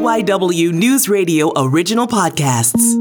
[0.00, 2.94] KYW News Radio original podcasts.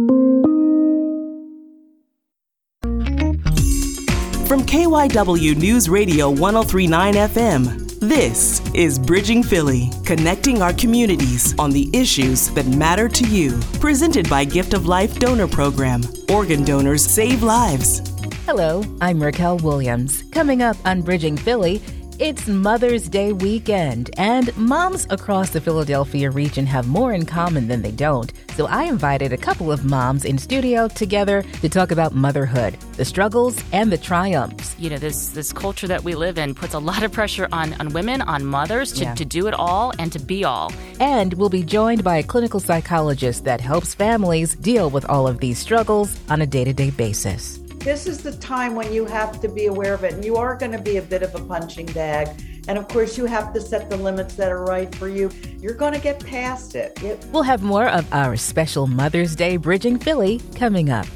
[4.45, 11.89] From KYW News Radio 1039 FM, this is Bridging Philly, connecting our communities on the
[11.93, 13.57] issues that matter to you.
[13.79, 16.01] Presented by Gift of Life Donor Program.
[16.29, 18.01] Organ donors save lives.
[18.45, 20.23] Hello, I'm Racquel Williams.
[20.33, 21.81] Coming up on Bridging Philly,
[22.19, 27.81] it's Mother's Day weekend, and moms across the Philadelphia region have more in common than
[27.81, 28.33] they don't.
[28.55, 33.05] So I invited a couple of moms in studio together to talk about motherhood, the
[33.05, 34.75] struggles and the triumphs.
[34.77, 37.73] You know, this this culture that we live in puts a lot of pressure on,
[37.75, 39.15] on women, on mothers to, yeah.
[39.15, 40.73] to do it all and to be all.
[40.99, 45.39] And we'll be joined by a clinical psychologist that helps families deal with all of
[45.39, 49.39] these struggles on a day to day basis this is the time when you have
[49.39, 50.13] to be aware of it.
[50.13, 52.27] And you are going to be a bit of a punching bag.
[52.67, 55.31] And of course, you have to set the limits that are right for you.
[55.59, 56.99] You're going to get past it.
[57.31, 61.07] we'll have more of our special Mother's Day Bridging Philly coming up.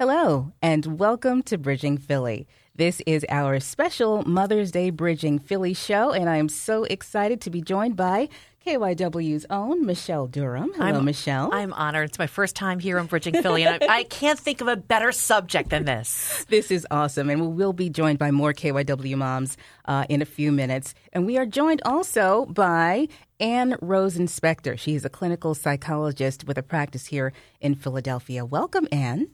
[0.00, 2.48] Hello, and welcome to Bridging Philly.
[2.74, 7.50] This is our special Mother's Day Bridging Philly show, and I am so excited to
[7.50, 8.28] be joined by
[8.66, 10.72] KYW's own Michelle Durham.
[10.74, 11.52] Hello, I'm, Michelle.
[11.52, 12.08] I'm honored.
[12.08, 14.76] It's my first time here on Bridging Philly, and I, I, can't think of a
[14.76, 16.46] better subject than this.
[16.54, 20.24] This is awesome, and we will be joined by more KYW moms uh, in a
[20.24, 20.94] few minutes.
[21.12, 23.08] And we are joined also by
[23.40, 24.78] Ann Rosen Spector.
[24.78, 28.44] She is a clinical psychologist with a practice here in Philadelphia.
[28.44, 29.30] Welcome, Anne.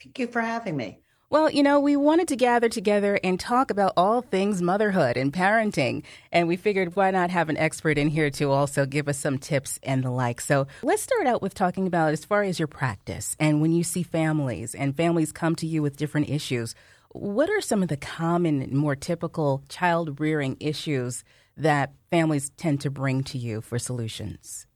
[0.00, 1.01] Thank you for having me.
[1.32, 5.32] Well, you know, we wanted to gather together and talk about all things motherhood and
[5.32, 6.02] parenting.
[6.30, 9.38] And we figured why not have an expert in here to also give us some
[9.38, 10.42] tips and the like.
[10.42, 13.82] So let's start out with talking about as far as your practice and when you
[13.82, 16.74] see families and families come to you with different issues,
[17.12, 21.24] what are some of the common, more typical child rearing issues
[21.56, 24.66] that families tend to bring to you for solutions?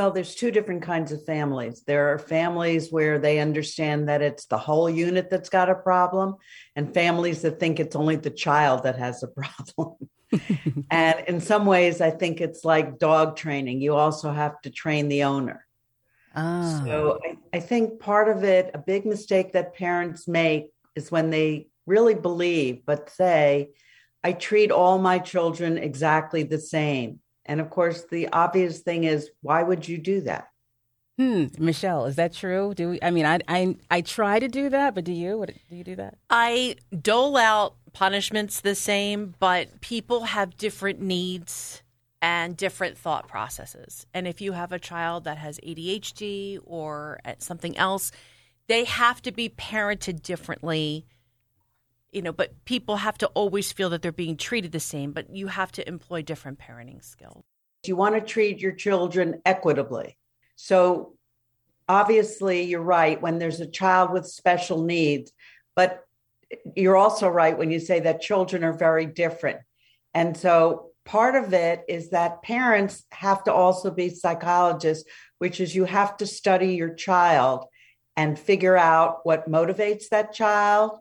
[0.00, 1.82] Well, there's two different kinds of families.
[1.86, 6.36] There are families where they understand that it's the whole unit that's got a problem,
[6.74, 9.96] and families that think it's only the child that has a problem.
[10.90, 13.82] and in some ways, I think it's like dog training.
[13.82, 15.66] You also have to train the owner.
[16.34, 16.82] Oh.
[16.86, 21.28] So I, I think part of it, a big mistake that parents make is when
[21.28, 23.72] they really believe, but say,
[24.24, 27.20] I treat all my children exactly the same.
[27.46, 30.48] And of course, the obvious thing is, why would you do that?
[31.18, 32.72] Hmm, Michelle, is that true?
[32.74, 35.36] Do we, I mean, I, I I try to do that, but do you?
[35.36, 36.16] What, do you do that?
[36.30, 41.82] I dole out punishments the same, but people have different needs
[42.22, 44.06] and different thought processes.
[44.14, 48.12] And if you have a child that has ADHD or something else,
[48.68, 51.06] they have to be parented differently
[52.12, 55.30] you know, but people have to always feel that they're being treated the same, but
[55.34, 57.42] you have to employ different parenting skills.
[57.86, 60.16] You want to treat your children equitably.
[60.56, 61.14] So
[61.88, 65.32] obviously, you're right when there's a child with special needs,
[65.76, 66.04] but
[66.76, 69.60] you're also right when you say that children are very different.
[70.12, 75.74] And so part of it is that parents have to also be psychologists, which is
[75.74, 77.64] you have to study your child
[78.16, 80.98] and figure out what motivates that child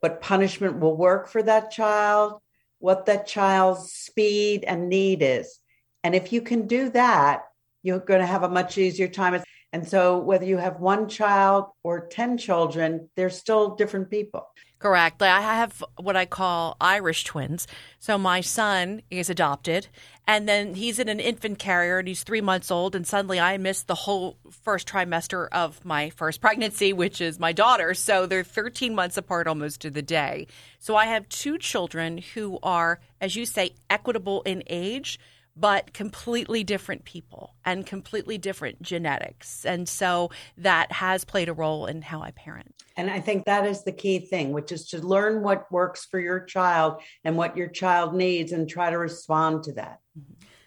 [0.00, 2.40] what punishment will work for that child,
[2.78, 5.58] what that child's speed and need is.
[6.04, 7.42] And if you can do that,
[7.82, 9.42] you're going to have a much easier time.
[9.72, 14.48] And so, whether you have one child or 10 children, they're still different people.
[14.78, 15.20] Correct.
[15.20, 17.66] I have what I call Irish twins.
[17.98, 19.88] So my son is adopted,
[20.26, 22.94] and then he's in an infant carrier, and he's three months old.
[22.94, 27.52] And suddenly, I missed the whole first trimester of my first pregnancy, which is my
[27.52, 27.92] daughter.
[27.92, 30.46] So they're 13 months apart almost to the day.
[30.78, 35.18] So I have two children who are, as you say, equitable in age
[35.58, 39.64] but completely different people and completely different genetics.
[39.64, 42.74] And so that has played a role in how I parent.
[42.96, 46.20] And I think that is the key thing, which is to learn what works for
[46.20, 50.00] your child and what your child needs and try to respond to that.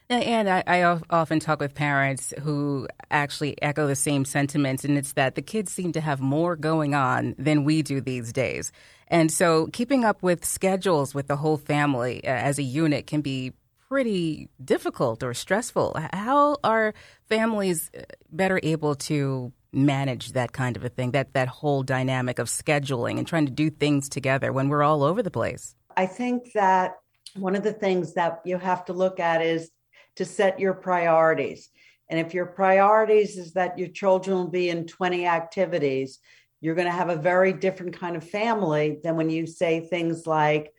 [0.09, 5.13] And I, I, often talk with parents who actually echo the same sentiments, and it's
[5.13, 8.73] that the kids seem to have more going on than we do these days.
[9.07, 13.21] And so keeping up with schedules with the whole family uh, as a unit can
[13.21, 13.53] be
[13.91, 15.99] pretty difficult or stressful.
[16.13, 16.93] How are
[17.27, 22.39] families uh, better able to manage that kind of a thing, that, that whole dynamic
[22.39, 25.75] of scheduling and trying to do things together when we're all over the place?
[25.97, 26.99] I think that
[27.35, 29.69] one of the things that you have to look at is
[30.15, 31.67] to set your priorities.
[32.07, 36.19] And if your priorities is that your children will be in 20 activities,
[36.61, 40.25] you're going to have a very different kind of family than when you say things
[40.25, 40.71] like,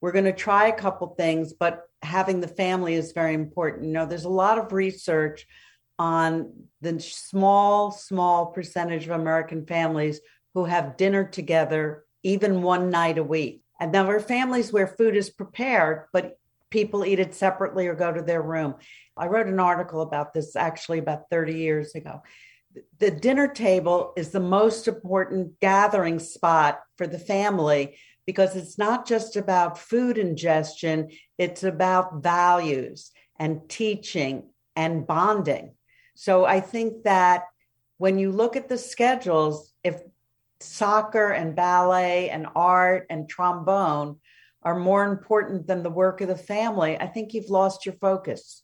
[0.00, 3.86] we're going to try a couple things, but having the family is very important.
[3.86, 5.46] You know, there's a lot of research
[5.98, 10.20] on the small, small percentage of American families
[10.54, 13.62] who have dinner together even one night a week.
[13.80, 16.38] And there are families where food is prepared, but
[16.70, 18.74] people eat it separately or go to their room.
[19.16, 22.22] I wrote an article about this actually about 30 years ago.
[22.98, 27.96] The dinner table is the most important gathering spot for the family
[28.26, 35.74] because it's not just about food ingestion, it's about values and teaching and bonding.
[36.14, 37.44] So I think that
[37.98, 40.00] when you look at the schedules, if
[40.60, 44.16] soccer and ballet and art and trombone
[44.62, 48.62] are more important than the work of the family, I think you've lost your focus.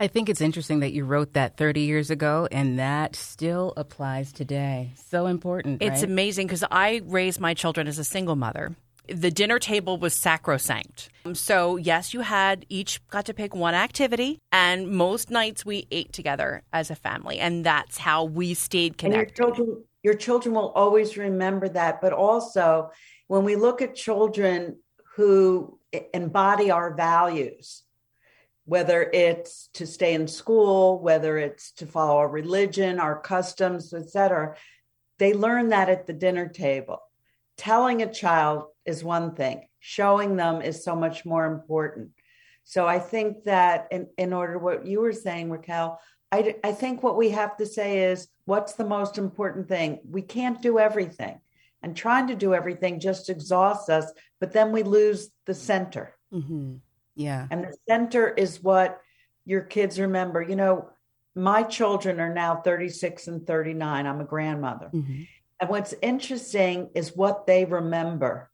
[0.00, 4.30] I think it's interesting that you wrote that 30 years ago and that still applies
[4.30, 4.92] today.
[5.08, 5.82] So important.
[5.82, 6.10] It's right?
[6.10, 8.76] amazing because I raised my children as a single mother.
[9.08, 11.08] The dinner table was sacrosanct.
[11.24, 15.86] Um, so, yes, you had each got to pick one activity, and most nights we
[15.90, 17.38] ate together as a family.
[17.38, 19.42] And that's how we stayed connected.
[19.42, 22.00] And your children, your children will always remember that.
[22.00, 22.90] But also,
[23.26, 24.78] when we look at children
[25.16, 25.78] who
[26.12, 27.82] embody our values,
[28.64, 34.54] whether it's to stay in school, whether it's to follow our religion, our customs, etc.,
[35.18, 37.00] they learn that at the dinner table.
[37.56, 42.08] Telling a child is one thing, showing them is so much more important.
[42.64, 45.98] So I think that in, in order what you were saying, Racquel,
[46.32, 50.00] I, I think what we have to say is what's the most important thing?
[50.10, 51.38] We can't do everything.
[51.82, 56.16] And trying to do everything just exhausts us, but then we lose the center.
[56.32, 56.76] Mm-hmm.
[57.14, 57.46] Yeah.
[57.50, 59.00] And the center is what
[59.44, 60.42] your kids remember.
[60.42, 60.88] You know,
[61.34, 64.06] my children are now 36 and 39.
[64.06, 64.90] I'm a grandmother.
[64.92, 65.22] Mm-hmm.
[65.60, 68.50] And what's interesting is what they remember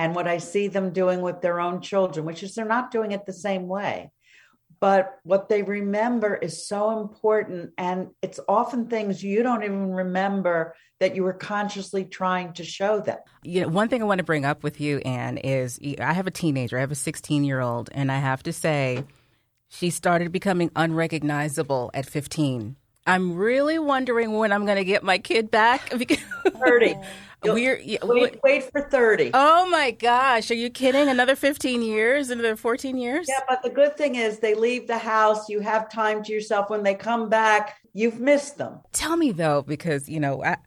[0.00, 3.12] and what I see them doing with their own children, which is they're not doing
[3.12, 4.10] it the same way.
[4.80, 7.72] But what they remember is so important.
[7.76, 13.00] And it's often things you don't even remember that you were consciously trying to show
[13.00, 13.18] them.
[13.42, 16.26] You know, one thing I want to bring up with you, Ann, is I have
[16.26, 16.78] a teenager.
[16.78, 19.04] I have a 16 year old, and I have to say,
[19.68, 22.74] she started becoming unrecognizable at 15.
[23.10, 25.90] I'm really wondering when I'm going to get my kid back.
[26.64, 26.96] 30.
[27.42, 29.30] We're, wait, wait for 30.
[29.34, 30.50] Oh my gosh.
[30.50, 31.08] Are you kidding?
[31.08, 33.26] Another 15 years, another 14 years?
[33.28, 35.48] Yeah, but the good thing is they leave the house.
[35.48, 36.70] You have time to yourself.
[36.70, 38.80] When they come back, you've missed them.
[38.92, 40.58] Tell me though, because, you know, I,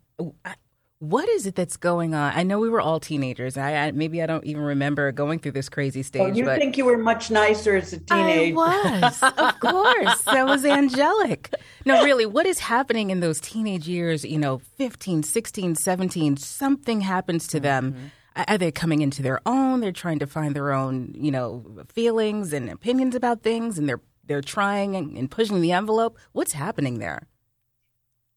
[0.44, 0.56] I,
[1.04, 2.32] what is it that's going on?
[2.34, 3.58] I know we were all teenagers.
[3.58, 6.22] I, I maybe I don't even remember going through this crazy stage.
[6.22, 8.58] Oh, you but think you were much nicer as a teenager?
[8.58, 10.22] I was, of course.
[10.22, 11.54] That was angelic.
[11.86, 14.24] No, really, what is happening in those teenage years?
[14.24, 17.92] You know, 15, 16, 17, something happens to them.
[17.94, 18.52] Mm-hmm.
[18.54, 19.82] Are they coming into their own?
[19.82, 24.02] They're trying to find their own, you know, feelings and opinions about things, and they're
[24.26, 26.18] they're trying and pushing the envelope.
[26.32, 27.28] What's happening there?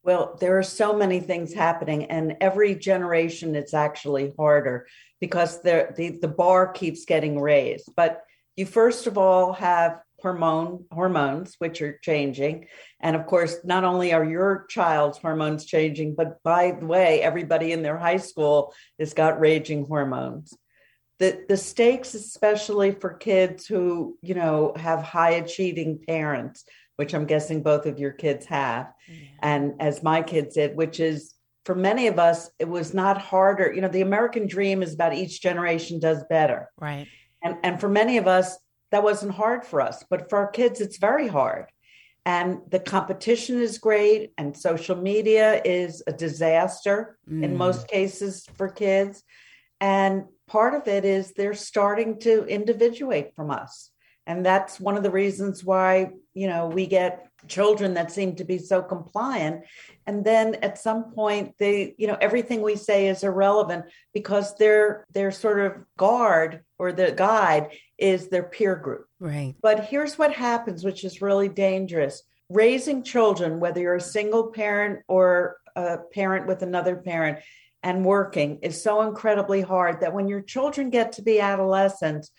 [0.07, 4.87] Well, there are so many things happening, and every generation it's actually harder
[5.21, 7.91] because the, the, the bar keeps getting raised.
[7.97, 8.23] But
[8.55, 12.67] you first of all have hormone hormones which are changing
[13.01, 17.71] and of course not only are your child's hormones changing but by the way everybody
[17.71, 20.55] in their high school has got raging hormones
[21.19, 26.65] the the stakes especially for kids who you know have high achieving parents
[26.97, 29.29] which I'm guessing both of your kids have, yeah.
[29.43, 31.35] and as my kids did, which is
[31.65, 33.73] for many of us, it was not harder.
[33.73, 36.71] You know, the American dream is about each generation does better.
[36.79, 37.09] Right.
[37.43, 38.57] And and for many of us,
[38.93, 40.05] that wasn't hard for us.
[40.09, 41.67] But for our kids, it's very hard.
[42.25, 47.45] And the competition is great, and social media is a disaster mm.
[47.45, 49.23] in most cases for kids.
[49.81, 53.91] And part of it is they're starting to individuate from us.
[54.27, 58.45] And that's one of the reasons why you know we get children that seem to
[58.45, 59.65] be so compliant.
[60.07, 65.07] And then at some point they you know everything we say is irrelevant because their
[65.13, 69.07] their sort of guard or the guide is their peer group.
[69.21, 69.55] Right.
[69.63, 72.23] But here's what happens which is really dangerous.
[72.49, 77.39] Raising children whether you're a single parent or a parent with another parent
[77.83, 82.31] and working is so incredibly hard that when your children get to be adolescents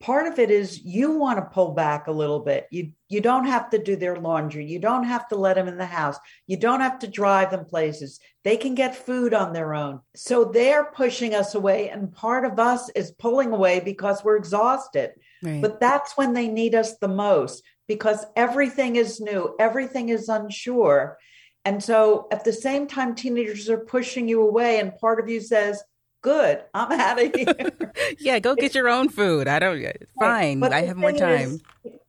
[0.00, 2.66] part of it is you want to pull back a little bit.
[2.70, 4.64] You you don't have to do their laundry.
[4.64, 6.16] You don't have to let them in the house.
[6.46, 8.18] You don't have to drive them places.
[8.42, 10.00] They can get food on their own.
[10.16, 15.12] So they're pushing us away and part of us is pulling away because we're exhausted.
[15.42, 15.62] Right.
[15.62, 21.18] but that's when they need us the most because everything is new everything is unsure.
[21.64, 25.40] And so at the same time teenagers are pushing you away and part of you
[25.40, 25.82] says
[26.22, 26.62] good.
[26.74, 27.70] I'm out of here.
[28.18, 29.48] yeah, go get your own food.
[29.48, 29.84] I don't.
[30.18, 31.40] Fine, But I have more time.
[31.52, 31.62] is,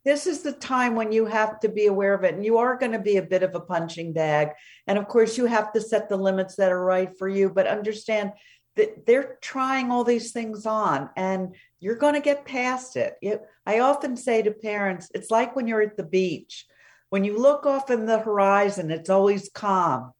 [0.04, 2.78] this is the time when you have to be aware of it, and you are
[2.78, 4.50] going to be a bit of a punching bag.
[4.88, 7.50] And of course, you have to set the limits that are right for you.
[7.50, 8.32] But understand
[8.76, 13.16] that they're trying all these things on, and you're going to get past it.
[13.22, 13.42] it.
[13.66, 16.66] I often say to parents, it's like when you're at the beach.
[17.10, 20.14] When you look off in the horizon, it's always calm.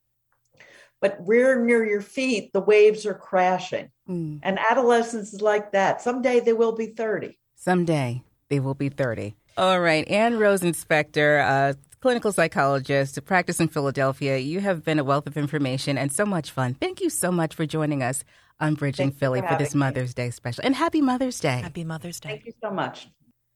[1.02, 3.90] But rear near your feet, the waves are crashing.
[4.08, 4.38] Mm.
[4.42, 6.00] And adolescence is like that.
[6.00, 7.38] Someday they will be 30.
[7.56, 9.34] Someday they will be 30.
[9.58, 10.08] All right.
[10.08, 14.38] Ann Rosen Spector, uh, clinical psychologist, to practice in Philadelphia.
[14.38, 16.74] You have been a wealth of information and so much fun.
[16.74, 18.22] Thank you so much for joining us
[18.60, 19.86] on Bridging Thank Philly for for this having me.
[19.86, 20.64] Mother's Day special.
[20.64, 21.60] And happy Mother's Day.
[21.62, 22.28] Happy Mother's Day.
[22.28, 23.08] Thank you so much.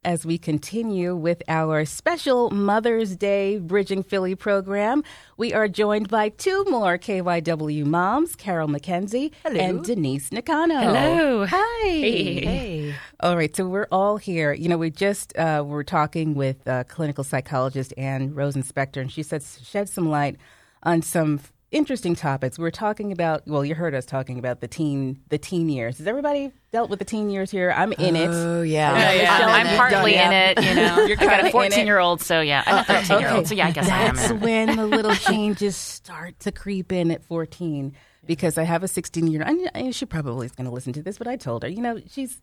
[0.06, 5.02] As we continue with our special Mother's Day Bridging Philly program.
[5.36, 10.78] We are joined by two more KYW moms, Carol Mackenzie and Denise Nakano.
[10.78, 11.46] Hello.
[11.46, 11.88] Hi.
[11.88, 12.94] Hey.
[13.18, 14.52] All right, so we're all here.
[14.52, 19.10] You know, we just uh, were talking with uh, clinical psychologist Ann Rosen Spector, and
[19.10, 20.36] she said shed some light
[20.84, 21.40] on some
[21.76, 22.58] interesting topics.
[22.58, 23.46] We're talking about.
[23.46, 25.98] Well, you heard us talking about the teen the teen years.
[25.98, 27.72] Has everybody dealt with the teen years here?
[27.76, 28.28] I'm in it.
[28.28, 29.46] Oh yeah, Yeah, yeah.
[29.46, 30.58] I'm you've partly in it.
[30.58, 30.96] it, you know.
[31.06, 32.62] You're I've got kinda a 14 year old, so yeah.
[32.66, 34.86] I'm a uh, 13 year old, so yeah, I guess I am That's when the
[34.86, 37.94] little changes start to creep in at 14
[38.26, 39.68] because I have a 16 year old.
[39.74, 42.00] And she probably is going to listen to this, but I told her, you know,
[42.10, 42.40] she's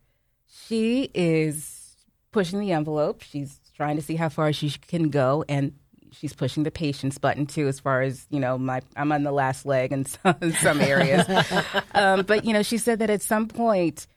[0.67, 1.95] she is
[2.31, 3.21] pushing the envelope.
[3.21, 5.73] She's trying to see how far she can go, and
[6.19, 7.67] she's pushing the patience button too.
[7.67, 10.81] As far as you know, my I'm on the last leg in some, in some
[10.81, 11.25] areas.
[11.93, 14.07] um, but you know, she said that at some point.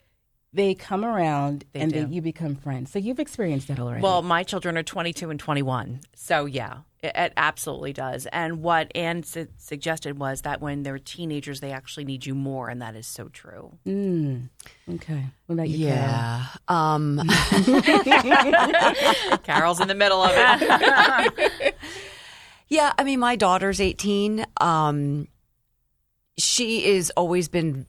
[0.52, 1.90] They come around and.
[1.90, 2.90] They, you become friends.
[2.90, 4.00] So you've experienced that already.
[4.02, 6.00] Well, my children are 22 and 21.
[6.14, 8.26] So, yeah, it, it absolutely does.
[8.32, 12.70] And what Ann su- suggested was that when they're teenagers, they actually need you more.
[12.70, 13.76] And that is so true.
[13.86, 14.48] Mm.
[14.94, 15.26] Okay.
[15.46, 16.00] What about you, Carol?
[16.00, 16.46] yeah.
[16.68, 17.18] Um,
[19.42, 21.76] Carol's in the middle of it.
[22.68, 22.92] yeah.
[22.98, 24.44] I mean, my daughter's eighteen.
[24.60, 25.28] Um,
[26.38, 27.86] she is always been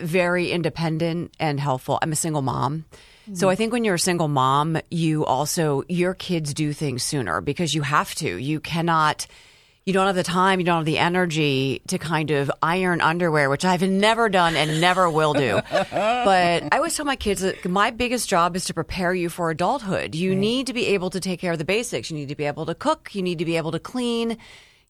[0.00, 1.98] very independent and helpful.
[2.02, 2.84] I'm a single mom.
[3.32, 7.40] So I think when you're a single mom, you also your kids do things sooner
[7.40, 8.36] because you have to.
[8.36, 9.28] You cannot
[9.86, 13.48] you don't have the time, you don't have the energy to kind of iron underwear,
[13.48, 15.60] which I've never done and never will do.
[15.70, 19.50] but I always tell my kids that my biggest job is to prepare you for
[19.50, 20.14] adulthood.
[20.14, 22.10] You need to be able to take care of the basics.
[22.10, 24.36] You need to be able to cook, you need to be able to clean,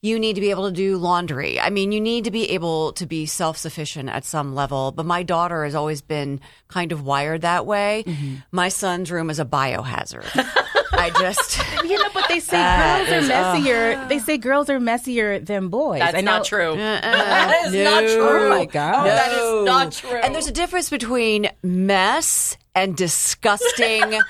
[0.02, 1.61] you need to be able to do laundry.
[1.61, 4.92] I mean, you need to be able to be self sufficient at some level.
[4.92, 8.04] But my daughter has always been kind of wired that way.
[8.07, 8.35] Mm-hmm.
[8.50, 10.26] My son's room is a biohazard.
[10.92, 11.59] I just.
[11.85, 14.09] You know, but they say That girls are is, messier.
[14.09, 16.00] they say girls are messier than boys.
[16.00, 16.73] That's I know- not true.
[16.73, 16.76] Uh-uh.
[17.00, 18.47] that is not true.
[18.47, 19.07] Oh my god!
[19.07, 20.19] that is not true.
[20.23, 24.19] And there's a difference between mess and disgusting.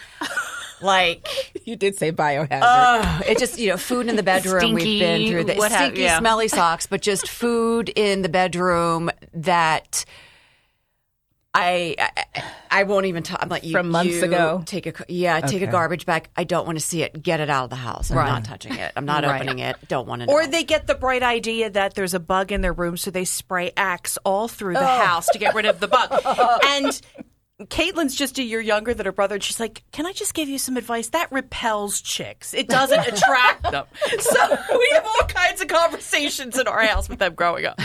[0.83, 1.27] like
[1.65, 2.61] You did say biohazard.
[2.63, 5.73] Ugh, it just you know food in the bedroom Stinky, we've been through the what
[5.73, 6.19] have- stinky yeah.
[6.19, 10.05] smelly socks but just food in the bedroom that
[11.53, 13.41] I I, I won't even talk.
[13.43, 14.63] I'm like you, From months you ago?
[14.65, 16.29] Take a yeah, take a garbage bag.
[16.37, 17.21] I don't want to see it.
[17.21, 18.11] Get it out of the house.
[18.11, 18.93] I'm not touching it.
[18.95, 19.41] I'm not Right.
[19.41, 19.77] opening it.
[19.89, 20.27] Don't want to.
[20.27, 20.33] Know.
[20.33, 23.25] Or they get the bright idea that there's a bug in their room, so they
[23.25, 24.99] spray Axe all through the oh.
[25.05, 26.23] house to get rid of the bug.
[26.69, 27.01] and
[27.69, 30.49] Caitlin's just a year younger than her brother, and she's like, "Can I just give
[30.49, 31.09] you some advice?
[31.09, 32.55] That repels chicks.
[32.55, 33.85] It doesn't attract them."
[34.21, 37.81] So we have all kinds of conversations in our house with them growing up.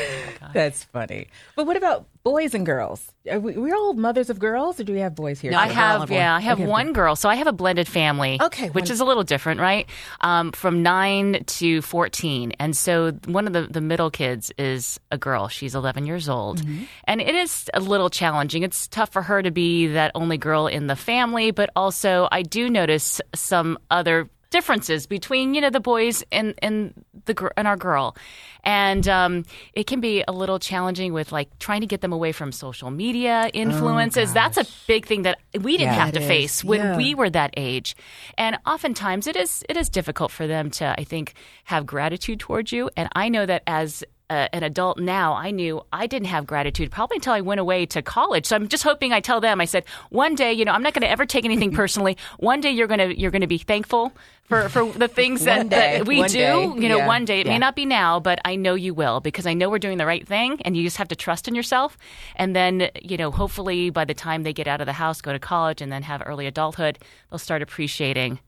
[0.54, 1.28] That's funny.
[1.56, 3.10] But what about boys and girls?
[3.30, 5.52] Are we, we're all mothers of girls, or do we have boys here?
[5.52, 6.14] No, I have, and a boy.
[6.14, 7.16] yeah, I have Okay, one girl.
[7.16, 8.38] So I have a blended family.
[8.40, 9.88] Okay, Which one- is a little different, right?
[10.20, 12.52] Um, from nine to 14.
[12.58, 15.48] And so one of the, the middle kids is a girl.
[15.48, 16.62] She's 11 years old.
[17.04, 18.62] And it is a little challenging.
[18.62, 22.42] It's tough for her to be that only girl in the family, but also I
[22.42, 27.66] do notice some other differences between you know the boys and and the gr- and
[27.68, 28.16] our girl.
[28.62, 32.32] And um, it can be a little challenging with like trying to get them away
[32.32, 34.34] from social media influences.
[34.34, 36.96] That's a big thing that we didn't Yeah, have to it face when Yeah.
[36.96, 37.96] we were that age.
[38.36, 42.70] And oftentimes it is it is difficult for them to i think have gratitude towards
[42.72, 42.90] you.
[42.96, 46.90] And i know that as uh, an adult now, I knew I didn't have gratitude
[46.90, 48.46] probably until I went away to college.
[48.46, 49.60] So I'm just hoping I tell them.
[49.60, 52.16] I said, one day, you know, I'm not going to ever take anything personally.
[52.38, 54.12] One day, you're going to you're going to be thankful
[54.44, 55.98] for for the things that, day.
[55.98, 56.28] that we do.
[56.28, 56.62] day.
[56.62, 57.06] You know, Yeah.
[57.06, 57.52] one day it Yeah.
[57.52, 60.06] may not be now, but I know you will because I know we're doing the
[60.06, 61.98] right thing, and you just have to trust in yourself.
[62.36, 65.32] And then, you know, hopefully by the time they get out of the house, go
[65.32, 66.98] to college, and then have early adulthood,
[67.30, 68.38] they'll start appreciating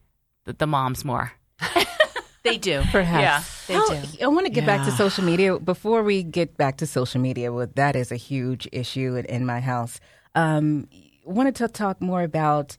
[0.45, 1.33] the, the moms more.
[2.45, 2.83] They do.
[2.91, 3.23] Perhaps.
[3.23, 3.43] Yeah.
[3.73, 4.25] They How- do.
[4.25, 5.59] I want to get back to social media.
[5.59, 9.47] Before we get back to social media, well, that is a huge issue in, in
[9.47, 9.99] my house.
[10.35, 10.89] Um,
[11.25, 12.77] wanted to talk more about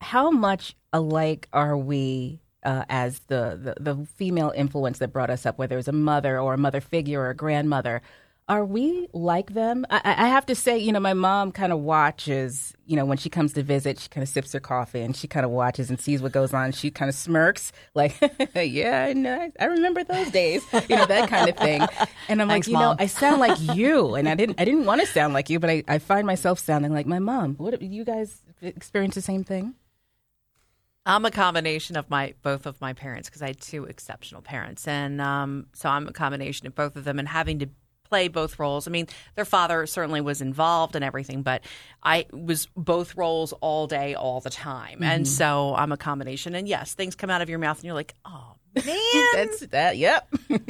[0.00, 5.46] how much alike are we uh, as the, the, the female influence that brought us
[5.46, 8.02] up, whether it was a mother or a mother figure or a grandmother.
[8.46, 9.86] Are we like them?
[9.88, 13.16] I, I have to say, you know, my mom kind of watches, you know, when
[13.16, 15.88] she comes to visit, she kind of sips her coffee and she kind of watches
[15.88, 16.72] and sees what goes on.
[16.72, 18.14] She kind of smirks, like,
[18.54, 21.86] yeah, I know, I remember those days, you know, that kind of thing.
[22.28, 22.82] And I'm Thanks, like, you Mom.
[22.82, 25.58] know, I sound like you, and I didn't, I didn't want to sound like you,
[25.58, 27.54] but I, I find myself sounding like my mom.
[27.54, 29.74] What you guys experience the same thing?
[31.06, 34.86] I'm a combination of my both of my parents because I had two exceptional parents,
[34.88, 37.68] and um, so I'm a combination of both of them, and having to
[38.14, 38.86] play both roles.
[38.86, 41.64] I mean, their father certainly was involved in everything, but
[42.00, 46.54] I was both roles all day, all the time, and so I'm a combination.
[46.54, 48.54] And yes, things come out of your mouth, and you're like, oh
[48.86, 49.96] man, That's that.
[49.96, 50.34] Yep.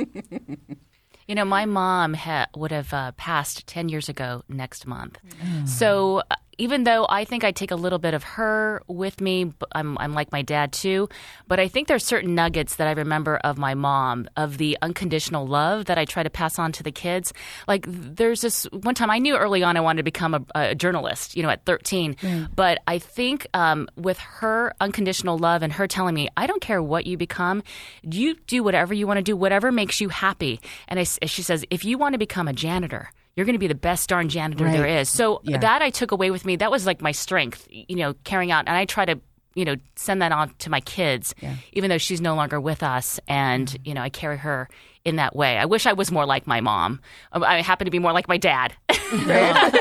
[1.27, 5.19] You know, my mom ha- would have uh, passed 10 years ago next month.
[5.65, 9.53] So uh, even though I think I take a little bit of her with me,
[9.73, 11.09] I'm, I'm like my dad too,
[11.47, 15.47] but I think there's certain nuggets that I remember of my mom, of the unconditional
[15.47, 17.33] love that I try to pass on to the kids.
[17.67, 20.75] Like there's this one time I knew early on I wanted to become a, a
[20.75, 22.17] journalist, you know, at 13.
[22.55, 26.83] But I think um, with her unconditional love and her telling me, I don't care
[26.83, 27.63] what you become,
[28.03, 30.61] you do whatever you want to do, whatever makes you happy.
[30.89, 33.67] And I she says, if you want to become a janitor, you're going to be
[33.67, 35.01] the best darn janitor there Right.
[35.01, 35.09] is.
[35.09, 35.59] So Yeah.
[35.59, 36.57] that I took away with me.
[36.57, 38.65] That was like my strength, you know, carrying out.
[38.69, 39.21] And I try to,
[39.55, 41.35] you know, send that on to my kids,
[41.73, 43.19] even though she's no longer with us.
[43.29, 43.89] And, Mm-hmm.
[43.89, 44.69] you know, I carry her
[45.05, 45.59] in that way.
[45.59, 47.01] I wish I was more like my mom.
[47.33, 48.73] I happen to be more like my dad.
[48.91, 49.79] He's got a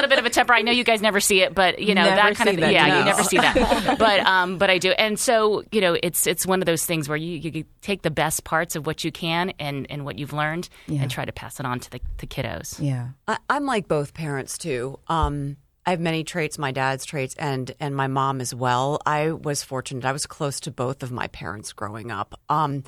[0.00, 0.52] little bit of a temper.
[0.52, 2.72] I know you guys never see it, but you know Never that kind of that,
[2.72, 2.98] yeah, no.
[3.00, 3.96] you never see that.
[3.98, 7.08] but um, but I do, and so you know, it's it's one of those things
[7.08, 10.32] where you, you take the best parts of what you can and and what you've
[10.32, 11.02] learned Yeah.
[11.02, 12.78] and try to pass it on to the, the kiddos.
[12.82, 13.08] Yeah.
[13.28, 14.98] I, I'm like both parents too.
[15.08, 19.00] Um, I have many traits, my dad's traits, and and my mom as well.
[19.06, 22.38] I was fortunate; I was close to both of my parents growing up.
[22.48, 22.84] Um,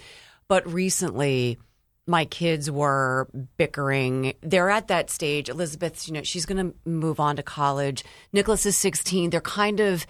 [0.48, 1.58] but recently,
[2.06, 4.34] my kids were bickering.
[4.42, 5.48] They're at that stage.
[5.48, 8.04] Elizabeth, you know, she's going to move on to college.
[8.32, 9.30] Nicholas is 16.
[9.30, 10.06] They're kind of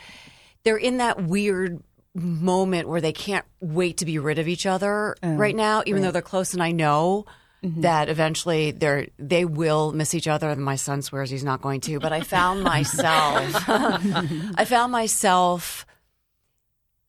[0.65, 1.83] they're in that weird
[2.15, 6.03] moment where they can't wait to be rid of each other oh, right now, even
[6.03, 6.53] though they're close.
[6.55, 7.27] And I know
[7.63, 7.83] mm-hmm.
[7.83, 10.51] that eventually they're they will miss each other.
[10.51, 11.99] And my son swears he's not going to.
[12.01, 15.87] But I found myself, I found myself.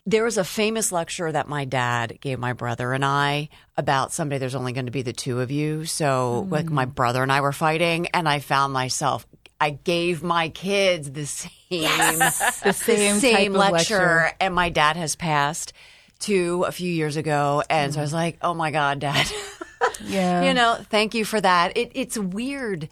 [0.06, 4.38] There was a famous lecture that my dad gave my brother and I about someday
[4.38, 5.86] there's only going to be the two of you.
[5.86, 6.92] So, like, my hmm.
[6.92, 9.26] brother and I were fighting, and I found myself.
[9.62, 14.38] I gave my kids the same The same, same lecture, lecture.
[14.42, 15.72] and my dad has passed
[16.20, 18.18] to a few years ago, and so I was hmm.
[18.18, 19.32] like, "Oh my god, dad."
[20.06, 20.44] Yeah.
[20.44, 21.78] you know, thank you for that.
[21.78, 22.90] It, it's weird.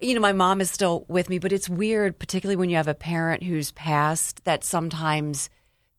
[0.00, 2.88] You know, my mom is still with me, but it's weird, particularly when you have
[2.88, 5.48] a parent who's passed, that sometimes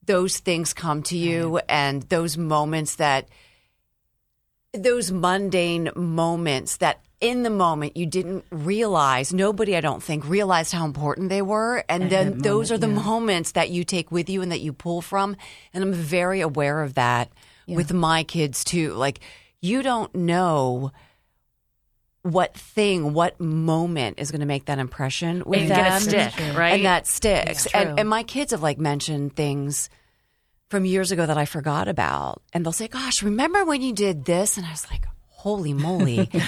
[0.05, 3.29] those things come to you and those moments that,
[4.73, 10.73] those mundane moments that in the moment you didn't realize, nobody, I don't think, realized
[10.73, 11.83] how important they were.
[11.89, 15.01] And then those are the moments that you take with you and that you pull
[15.01, 15.37] from.
[15.73, 17.31] And I'm very aware of that
[17.67, 18.93] with my kids too.
[18.93, 19.21] Like,
[19.61, 20.91] you don't know
[22.25, 26.01] what thing, what moment is going to make that impression with And them.
[26.01, 26.73] stick, right?
[26.73, 27.67] And that sticks.
[27.67, 29.91] And, and my kids have like mentioned things
[30.69, 32.41] from years ago that I forgot about.
[32.51, 34.57] And they'll say, Gosh, remember when you did this?
[34.57, 36.27] And I was like, Holy moly.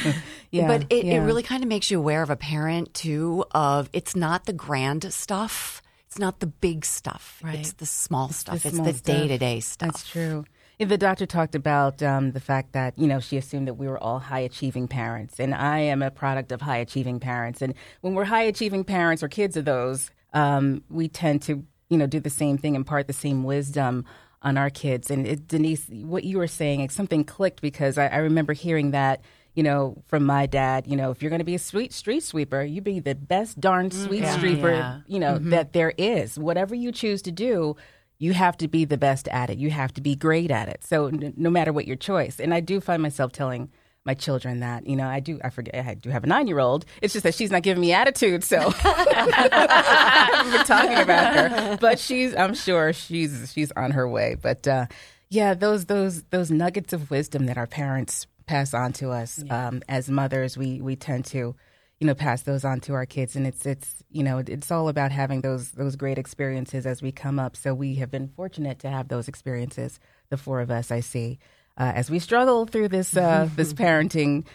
[0.49, 3.89] Yeah, but it, it really kind of makes you aware of a parent too of
[3.91, 5.81] it's not the grand stuff.
[6.07, 7.41] It's not the big stuff.
[7.43, 7.59] Right.
[7.59, 8.63] It's the small stuff.
[8.63, 9.89] the it's the day to day stuff.
[9.89, 10.45] That's true.
[10.79, 13.87] Yeah, The doctor talked about um, the fact that you know she assumed that we
[13.87, 17.61] were all high achieving parents, and I am a product of high achieving parents.
[17.63, 21.97] And when we're high achieving parents or kids of those, um, we tend to you
[21.97, 24.05] know do the same thing, impart the same wisdom
[24.43, 25.09] on our kids.
[25.09, 28.91] And it, Denise, what you were saying, it, something clicked because I, I remember hearing
[28.91, 29.21] that.
[29.55, 32.21] You know, from my dad, you know, if you're going to be a sweet street
[32.21, 34.99] sweeper, you be the best darn sweet sweeper, Yeah.
[35.07, 36.37] you know, that there is.
[36.37, 37.75] Whatever you choose to do,
[38.19, 39.57] you have to be the best at it.
[39.57, 40.83] You have to be great at it.
[40.83, 43.69] So n- no matter what your choice, and I do find myself telling
[44.05, 45.39] my children that you know I do.
[45.43, 45.75] I forget.
[45.85, 46.85] I do have a nine year old.
[47.01, 48.43] It's just that she's not giving me attitude.
[48.43, 52.33] So been talking about her, but she's.
[52.35, 54.35] I'm sure she's she's on her way.
[54.41, 54.85] But uh,
[55.29, 59.81] yeah, those those those nuggets of wisdom that our parents pass on to us um,
[59.89, 61.55] as mothers, we we tend to
[61.99, 64.87] you know pass those on to our kids and it's it's you know it's all
[64.87, 68.77] about having those those great experiences as we come up so we have been fortunate
[68.79, 71.39] to have those experiences the four of us i see
[71.79, 74.45] uh, as we struggle through this uh, this parenting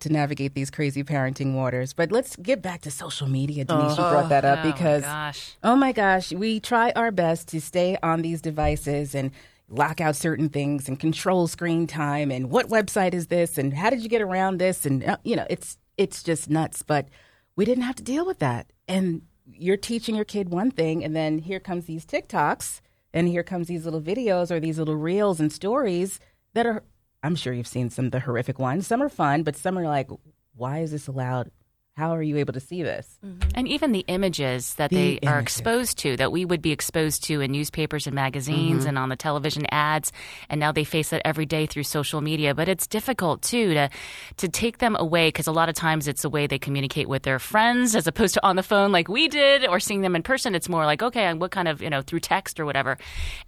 [0.00, 1.92] to navigate these crazy parenting waters.
[1.92, 3.66] But let's get back to social media.
[3.66, 5.56] Denise, you brought that up Oh, my because gosh.
[5.62, 9.32] oh my gosh, we try our best to stay on these devices and
[9.68, 13.90] lock out certain things and control screen time and what website is this and how
[13.90, 16.82] did you get around this and uh, you know it's it's just nuts.
[16.82, 17.08] But
[17.56, 21.14] we didn't have to deal with that and you're teaching your kid one thing and
[21.14, 22.80] then here comes these TikToks
[23.12, 26.18] and here comes these little videos or these little reels and stories
[26.54, 26.82] that are
[27.22, 28.86] I'm sure you've seen some of the horrific ones.
[28.86, 30.10] Some are fun, but some are like,
[30.56, 31.52] why is this allowed?
[31.94, 33.18] How are you able to see this?
[33.54, 37.22] And even the images that The they are exposed to, that we would be exposed
[37.24, 38.88] to in newspapers and magazines Mm-hmm.
[38.88, 40.10] and on the television ads,
[40.48, 42.54] and now they face that every day through social media.
[42.54, 43.90] But it's difficult too to
[44.38, 47.24] to take them away because a lot of times it's the way they communicate with
[47.24, 50.22] their friends as opposed to on the phone like we did or seeing them in
[50.22, 50.54] person.
[50.54, 52.96] It's more like okay, what kind of you know through text or whatever.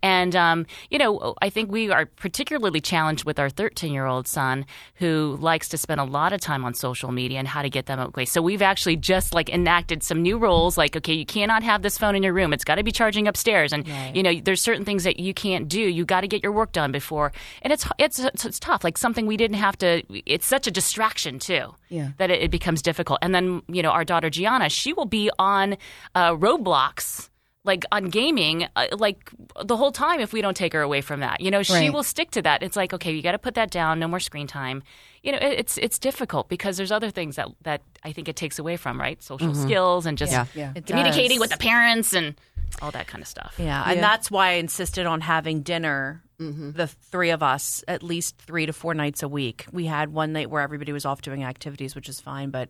[0.03, 4.29] And um, you know, I think we are particularly challenged with our 13 year old
[4.29, 7.71] son who likes to spend a lot of time on social media and how to
[7.71, 8.27] get them away.
[8.35, 11.97] So we've actually just like enacted some new rules, like okay, you cannot have this
[11.97, 14.85] phone in your room; it's got to be charging upstairs, and you know, there's certain
[14.85, 15.81] things that you can't do.
[15.81, 17.31] You got to get your work done before,
[17.63, 18.83] and it's it's it's, it's tough.
[18.83, 20.03] Like something we didn't have to.
[20.27, 21.77] It's such a distraction too.
[21.91, 22.11] Yeah.
[22.19, 23.21] That it, it becomes difficult.
[23.23, 25.77] And then you know, our daughter Gianna, she will be on
[26.17, 27.29] uh, Roblox.
[27.65, 29.31] Like on gaming, uh, like
[29.65, 31.93] the whole time, if we don't take her away from that, you know, she Right.
[31.93, 32.63] will stick to that.
[32.63, 33.99] It's like, okay, you got to put that down.
[33.99, 34.83] No more screen time.
[35.23, 38.37] You know, it, it's it's difficult because there's other things that that I think it
[38.37, 39.23] takes away from, right?
[39.23, 40.45] Social skills and just Yeah.
[40.55, 40.75] Yeah.
[40.85, 42.35] Communicating with the parents and
[42.83, 43.55] all that kind of stuff.
[43.59, 48.37] Yeah, and that's why I insisted on having dinner, the three of us, at least
[48.37, 49.65] three to four nights a week.
[49.73, 52.69] We had one night where everybody was off doing activities, which is fine, but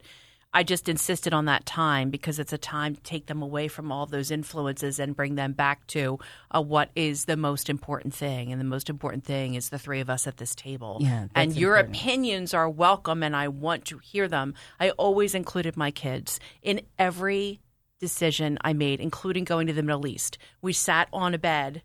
[0.57, 3.90] I just insisted on that time because it's a time to take them away from
[3.90, 6.21] all those influences and bring them back to
[6.55, 8.53] uh, what is the most important thing.
[8.53, 10.99] And the most important thing is the three of us at this table.
[11.01, 11.97] Yeah, and your important.
[11.97, 14.55] opinions are welcome, and I want to hear them.
[14.79, 17.61] I always included my kids in every
[17.99, 20.38] decision I made, including going to the Middle East.
[20.62, 21.83] We sat on a bed.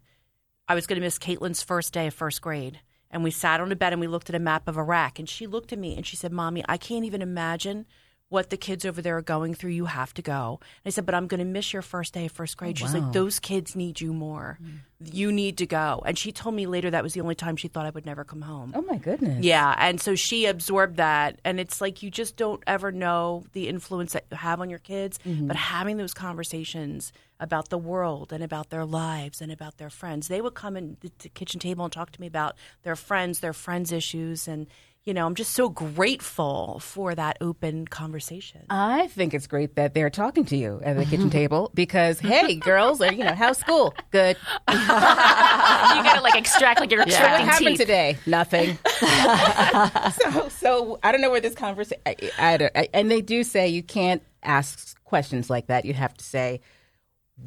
[0.68, 2.82] I was going to miss Caitlin's first day of first grade.
[3.10, 5.18] And we sat on a bed and we looked at a map of Iraq.
[5.18, 7.88] And she looked at me and she said, Mommy, I can't even imagine
[8.30, 9.72] what the kids over there are going through.
[9.72, 10.60] You have to go.
[10.62, 12.78] And I said, But I'm going to miss your first day of first grade.
[12.78, 13.02] Oh, She's wow.
[13.02, 14.58] like, Those kids need you more.
[14.64, 15.14] Mm.
[15.14, 16.04] You need to go.
[16.06, 18.24] And she told me later that was the only time she thought I would never
[18.24, 18.74] come home.
[18.76, 19.44] Oh my goodness.
[19.44, 23.70] Yeah, and so she absorbed that, and it's like you just don't ever know the
[23.70, 25.18] influence that you have on your kids.
[25.26, 25.48] Mm-hmm.
[25.48, 30.28] But having those conversations about the world and about their lives and about their friends,
[30.28, 33.40] they would come in the, the kitchen table and talk to me about their friends,
[33.40, 34.68] their friends' issues, and
[35.06, 38.66] you know, I'm just so grateful for that open conversation.
[38.70, 42.56] I think it's great that they're talking to you at the kitchen table because, hey,
[42.56, 43.94] girls, or, you know, how's school?
[44.12, 44.38] Good.
[44.70, 47.78] you got to like extract like you're So what extracting happened teeth.
[47.80, 48.18] today?
[48.26, 48.78] Nothing.
[50.32, 52.02] so, so I don't know where this conversation.
[52.06, 55.86] I, I, I, and they do say you can't ask questions like that.
[55.86, 56.62] You have to say,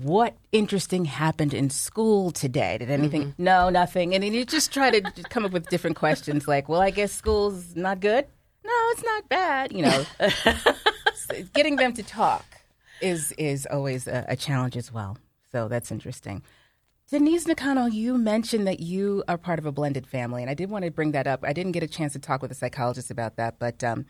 [0.00, 2.78] "What interesting happened in school today?
[2.78, 3.34] Did anything?
[3.38, 6.80] No, nothing." And then you just try to come up with different questions, like, "Well,
[6.80, 8.26] I guess school's not good."
[8.64, 9.72] No, it's not bad.
[9.72, 10.04] You know,
[11.54, 12.44] getting them to talk
[13.00, 15.18] is is always a, a challenge as well.
[15.50, 16.42] So that's interesting.
[17.10, 20.70] Denise Nakano, you mentioned that you are part of a blended family, and I did
[20.70, 21.44] want to bring that up.
[21.44, 24.06] I didn't get a chance to talk with a psychologist about that, but um,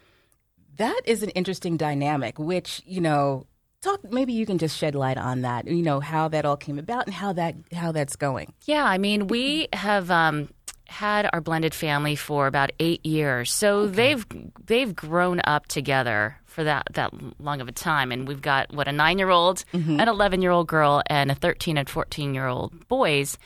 [0.76, 2.38] that is an interesting dynamic.
[2.38, 3.46] Which you know,
[3.82, 5.66] talk maybe you can just shed light on that.
[5.66, 8.54] You know how that all came about and how that how that's going.
[8.64, 10.48] Yeah, I mean, we have um,
[10.86, 14.24] had our blended family for about eight years, so they've
[14.64, 18.88] they've grown up together for that that long of a time, and we've got what
[18.88, 22.46] a nine year old, an eleven year old girl, and a thirteen and fourteen year
[22.46, 23.36] old boys,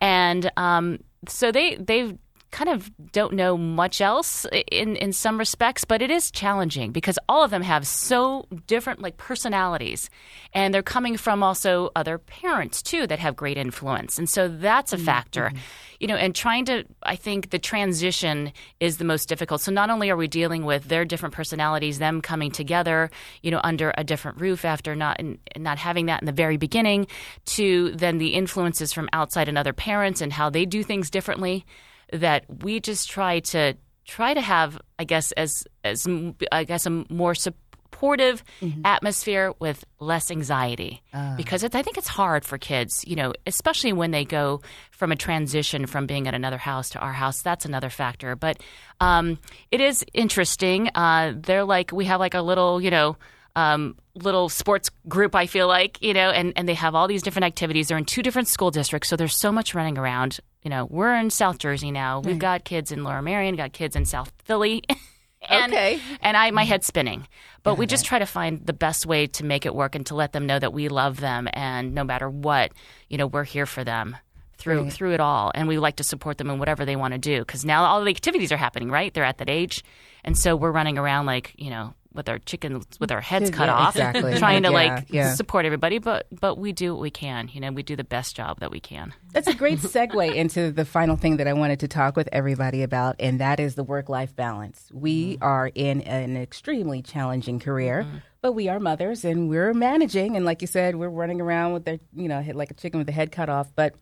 [0.00, 2.18] and um, so they they've
[2.54, 7.18] kind of don't know much else in in some respects but it is challenging because
[7.28, 10.08] all of them have so different like personalities.
[10.52, 14.18] And they're coming from also other parents too that have great influence.
[14.18, 15.46] And so that's a mm, factor.
[15.46, 15.58] Mm-hmm.
[16.00, 19.60] you know and trying to i think the transition is the most difficult.
[19.60, 23.10] So not only are we dealing with their different personalities them coming together
[23.42, 25.20] you know under a different roof after not
[25.56, 27.08] not having that in the very beginning
[27.56, 31.64] to then the influences from outside and other parents and how they do things differently
[32.12, 36.06] that we just try to try to have i guess as as
[36.52, 38.42] i guess a more supportive
[38.84, 41.00] atmosphere with less anxiety.
[41.36, 45.12] Because it's, i think it's hard for kids you know especially when they go from
[45.12, 47.42] a transition from being at another house to our house.
[47.42, 48.36] That's another factor.
[48.36, 48.60] But
[49.00, 49.38] um,
[49.70, 50.88] it is interesting.
[50.94, 53.16] Uh, they're like we have like a little you know
[53.56, 57.22] um, little sports group, I feel like, you know, and, and they have all these
[57.22, 57.88] different activities.
[57.88, 60.40] They're in two different school districts, so there's so much running around.
[60.64, 62.20] You know, we're in South Jersey now.
[62.20, 62.40] We've mm.
[62.40, 64.82] got kids in Lower Merion, got kids in South Philly.
[65.48, 66.00] and, Okay.
[66.22, 67.28] And I, my head's spinning.
[67.62, 70.14] But we just try to find the best way to make it work and to
[70.14, 72.72] let them know that we love them and no matter what,
[73.08, 74.16] you know, we're here for them
[74.56, 75.52] through through it all.
[75.54, 78.02] And we like to support them in whatever they want to do because now all
[78.02, 79.12] the activities are happening, right?
[79.12, 79.84] They're at that age,
[80.24, 83.66] and so we're running around like you know with our chickens with our heads cut
[83.66, 84.34] Yeah, off, exactly.
[84.38, 85.34] trying to Yeah, like yeah.
[85.34, 85.98] support everybody.
[85.98, 87.50] But but we do what we can.
[87.52, 89.12] You know, we do the best job that we can.
[89.32, 92.82] That's a great segue into the final thing that I wanted to talk with everybody
[92.82, 94.90] about, and that is the work life balance.
[94.92, 95.44] We mm-hmm.
[95.44, 98.18] are in an extremely challenging career, mm-hmm.
[98.40, 100.36] but we are mothers and we're managing.
[100.36, 103.06] And like you said, we're running around with their, you know, like a chicken with
[103.06, 103.94] the head cut off, but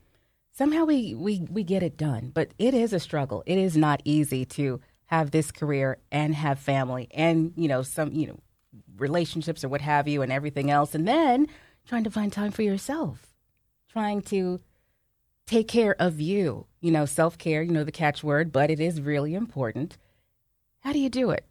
[0.53, 2.31] somehow we, we, we get it done.
[2.33, 3.43] But it is a struggle.
[3.47, 4.81] It is not easy to
[5.13, 8.41] have this career and have family and, you know, some, you know,
[8.97, 10.95] relationships or what have you and everything else.
[10.95, 11.49] And then
[11.87, 13.35] trying to find time for yourself,
[13.91, 14.59] trying to
[15.47, 16.67] take care of you.
[16.81, 19.99] You know, self care, you know, the catchword, but it is really important.
[20.81, 21.45] How do you do it?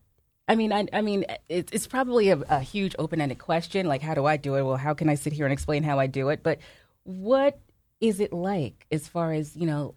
[0.48, 3.86] I mean, I, I mean, it, it's probably a, a huge open ended question.
[3.86, 4.64] Like, how do I do it?
[4.64, 6.42] Well, how can I sit here and explain how I do it?
[6.42, 6.58] But
[7.04, 7.60] what
[8.00, 9.94] is it like as far as, you know,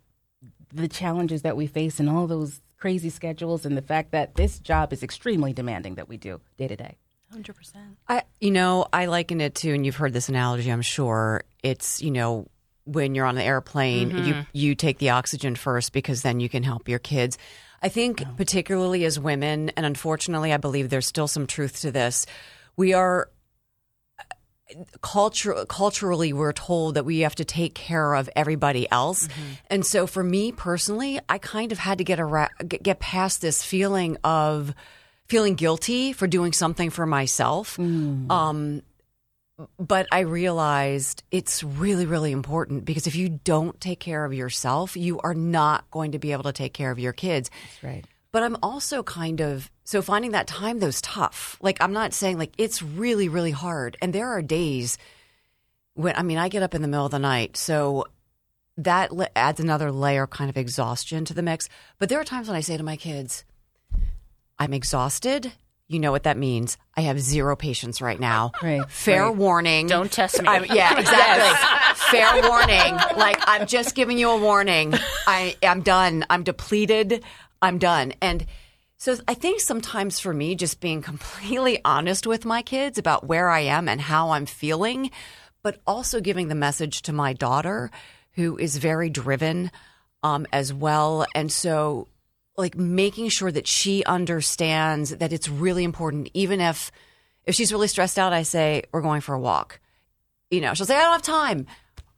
[0.70, 4.59] the challenges that we face and all those crazy schedules and the fact that this
[4.59, 6.99] job is extremely demanding that we do day to day?
[7.35, 7.55] 100%.
[8.07, 11.44] I, you know, I liken it to, and you've heard this analogy, I'm sure.
[11.62, 12.47] It's, you know,
[12.85, 14.27] when you're on the airplane, mm-hmm.
[14.27, 17.38] you you take the oxygen first because then you can help your kids.
[17.81, 22.27] I think, particularly as women, and unfortunately, I believe there's still some truth to this.
[22.77, 23.31] We are
[25.03, 29.29] culture, culturally we're told that we have to take care of everybody else
[29.68, 33.42] and so for me personally i kind of had to get a get get past
[33.42, 34.74] this feeling of
[35.27, 38.83] feeling guilty for doing something for myself um
[39.79, 44.96] but I realized it's really, really important because if you don't take care of yourself,
[44.96, 47.50] you are not going to be able to take care of your kids.
[47.62, 48.05] That's right.
[48.33, 51.57] But I'm also kind of so finding that time though's tough.
[51.61, 54.99] Like I'm not saying like it's really really hard and there are days
[55.94, 57.57] when I mean I get up in the middle of the night.
[57.57, 58.07] So
[58.77, 61.68] that le- adds another layer of kind of exhaustion to the mix.
[61.99, 63.44] But there are times when I say to my kids,
[64.59, 65.53] I'm exhausted.
[65.87, 66.79] You know what that means.
[66.97, 68.53] I have zero patience right now.
[68.62, 69.37] Right, Fair right.
[69.37, 69.87] warning.
[69.87, 70.49] Don't test me.
[70.49, 71.99] I'm, yeah, exactly.
[72.11, 72.94] Fair warning.
[73.16, 74.94] Like I'm just giving you a warning.
[75.27, 76.25] I I'm done.
[76.31, 77.23] I'm depleted.
[77.61, 78.14] I'm done.
[78.23, 78.47] And
[79.05, 83.51] so I think sometimes for me, just being completely honest with my kids about where
[83.51, 85.11] I am and how I'm feeling,
[85.62, 87.90] but also giving the message to my daughter,
[88.33, 89.71] who is very driven
[90.23, 91.27] um, as well.
[91.35, 92.09] And so,
[92.57, 96.90] like, making sure that she understands that it's really important, even if
[97.45, 99.81] if she's really stressed out, I say, We're going for a walk.
[100.51, 101.67] You know, she'll say, I don't have time.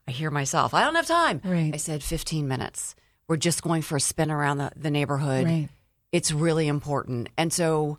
[0.07, 1.40] I hear myself, I don't have time.
[1.42, 1.75] Right.
[1.75, 2.94] I said, 15 minutes.
[3.27, 5.68] We're just going for a spin around the, the neighborhood Right.
[6.16, 7.29] It's really important.
[7.37, 7.98] And so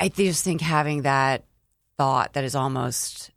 [0.00, 1.44] I just think having that
[1.96, 3.30] thought that is almost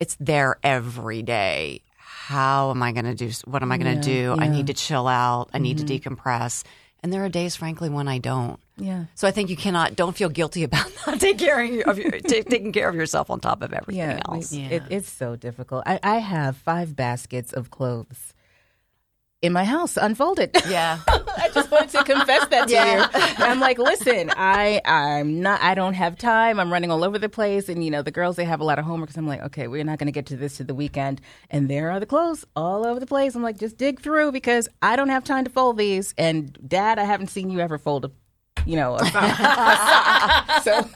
[0.00, 1.82] it's there every day.
[1.96, 4.32] How am I going to do what am I going to Yeah, do?
[4.32, 4.42] I yeah.
[4.44, 4.52] Mm-hmm.
[4.56, 5.48] need to chill out.
[5.52, 6.62] I need to decompress.
[7.02, 8.58] And there are days frankly when I don't.
[8.76, 9.04] Yeah.
[9.14, 11.98] So I think you cannot don't feel guilty about not taking care of, your, of
[11.98, 14.52] your, ta- taking care of yourself on top of everything Yeah, we- else.
[14.52, 15.82] It, it's so difficult.
[15.86, 18.34] I, I have five baskets of clothes
[19.40, 20.56] in my house unfolded.
[20.68, 20.98] Yeah.
[21.08, 23.44] I just wanted to confess that to you.
[23.44, 25.62] I'm like, listen, I I'm not.
[25.62, 26.60] I don't have time.
[26.60, 28.78] I'm running all over the place, and you know the girls they have a lot
[28.78, 29.10] of homework.
[29.12, 31.70] So I'm like, okay, we're not going to get to this to the weekend, and
[31.70, 33.34] there are the clothes all over the place.
[33.34, 36.12] I'm like, just dig through because I don't have time to fold these.
[36.18, 38.10] And Dad, I haven't seen you ever fold a.
[38.66, 39.38] You know, a sock.
[39.38, 40.62] A sock.
[40.64, 40.90] so,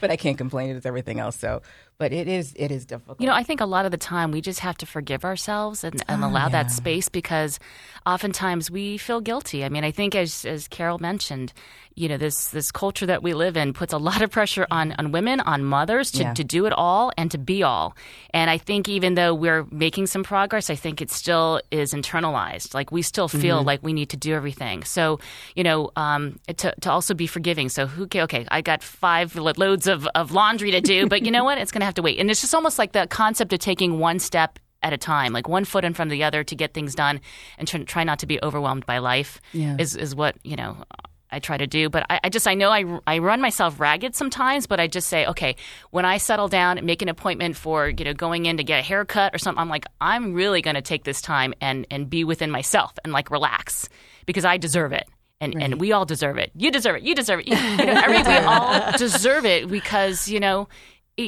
[0.00, 0.76] but I can't complain.
[0.76, 1.38] It's everything else.
[1.38, 1.62] So,
[1.98, 3.20] but it is, it is difficult.
[3.20, 5.82] You know, I think a lot of the time we just have to forgive ourselves
[5.82, 7.58] and, and allow that space because
[8.06, 9.64] oftentimes we feel guilty.
[9.64, 11.52] I mean, I think as as Carol mentioned,
[11.96, 14.92] you know, this this culture that we live in puts a lot of pressure on
[14.92, 16.34] on women, on mothers to, Yeah.
[16.34, 17.96] to do it all and to be all.
[18.32, 22.74] And I think even though we're making some progress, I think it still is internalized.
[22.74, 24.84] Like we still feel like we need to do everything.
[24.84, 25.18] So,
[25.56, 27.68] you know, um, to to also be forgiving.
[27.68, 31.32] So who okay, okay, I got five loads of, of laundry to do, but you
[31.32, 31.58] know what?
[31.58, 32.18] It's gonna have to wait.
[32.18, 35.48] And it's just almost like the concept of taking one step at a time, like
[35.48, 37.20] one foot in front of the other to get things done,
[37.58, 39.40] and try, try not to be overwhelmed by life.
[39.52, 39.76] Yeah.
[39.78, 40.84] Is is what you know.
[41.30, 44.14] I try to do, but I, I just I know I, I run myself ragged
[44.14, 44.66] sometimes.
[44.66, 45.56] But I just say, okay,
[45.90, 48.80] when I settle down and make an appointment for you know going in to get
[48.80, 52.08] a haircut or something, I'm like, I'm really going to take this time and and
[52.08, 53.90] be within myself and like relax
[54.24, 55.06] because I deserve it.
[55.40, 56.50] And, and we all deserve it.
[56.56, 57.02] You deserve it.
[57.02, 57.46] You deserve it.
[57.46, 60.66] You know, every, we all deserve it because you know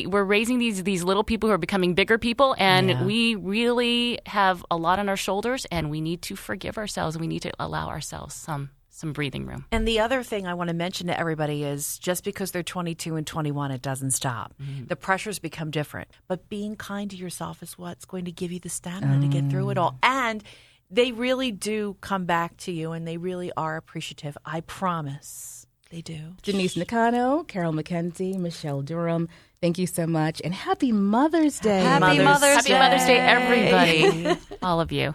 [0.07, 3.05] we're raising these these little people who are becoming bigger people, and Yeah.
[3.05, 7.19] we really have a lot on our shoulders, and we need to forgive ourselves.
[7.19, 9.65] We need to allow ourselves some some breathing room.
[9.73, 13.17] And the other thing I want to mention to everybody is just because they're 22
[13.17, 14.53] and 21, it doesn't stop.
[14.61, 14.87] Mm-hmm.
[14.89, 16.09] The pressures become different.
[16.29, 19.49] But being kind to yourself is what's going to give you the stamina to get
[19.49, 19.93] through it all.
[19.93, 19.99] Mm.
[20.03, 20.45] And
[20.91, 24.37] they really do come back to you and they really are appreciative.
[24.45, 25.67] I promise.
[25.91, 26.35] They do.
[26.43, 29.29] Denise Nakano, Carol Mackenzie, Michelle Durham,
[29.61, 30.41] thank you so much.
[30.43, 31.81] And happy Mother's Day.
[31.81, 32.79] Happy Mother's Happy Day.
[32.79, 35.15] Mother's Day, everybody, all of you.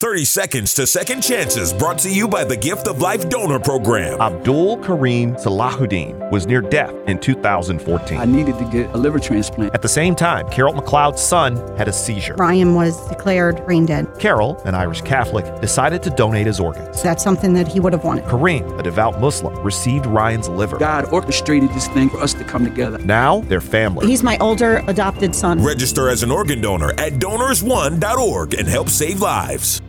[0.00, 4.18] 30 Seconds to Second Chances brought to you by the Gift of Life Donor Program.
[4.18, 8.16] Abdul Kareem Salahuddin was near death in 2014.
[8.16, 9.74] I needed to get a liver transplant.
[9.74, 12.34] At the same time, Carol McLeod's son had a seizure.
[12.36, 14.06] Ryan was declared brain dead.
[14.18, 17.02] Carol, an Irish Catholic, decided to donate his organs.
[17.02, 18.24] That's something that he would have wanted.
[18.24, 20.78] Kareem, a devout Muslim, received Ryan's liver.
[20.78, 22.96] God orchestrated this thing for us to come together.
[22.96, 24.06] Now they're family.
[24.06, 25.62] He's my older adopted son.
[25.62, 29.82] Register as an organ donor at donorsone.org and help save lives.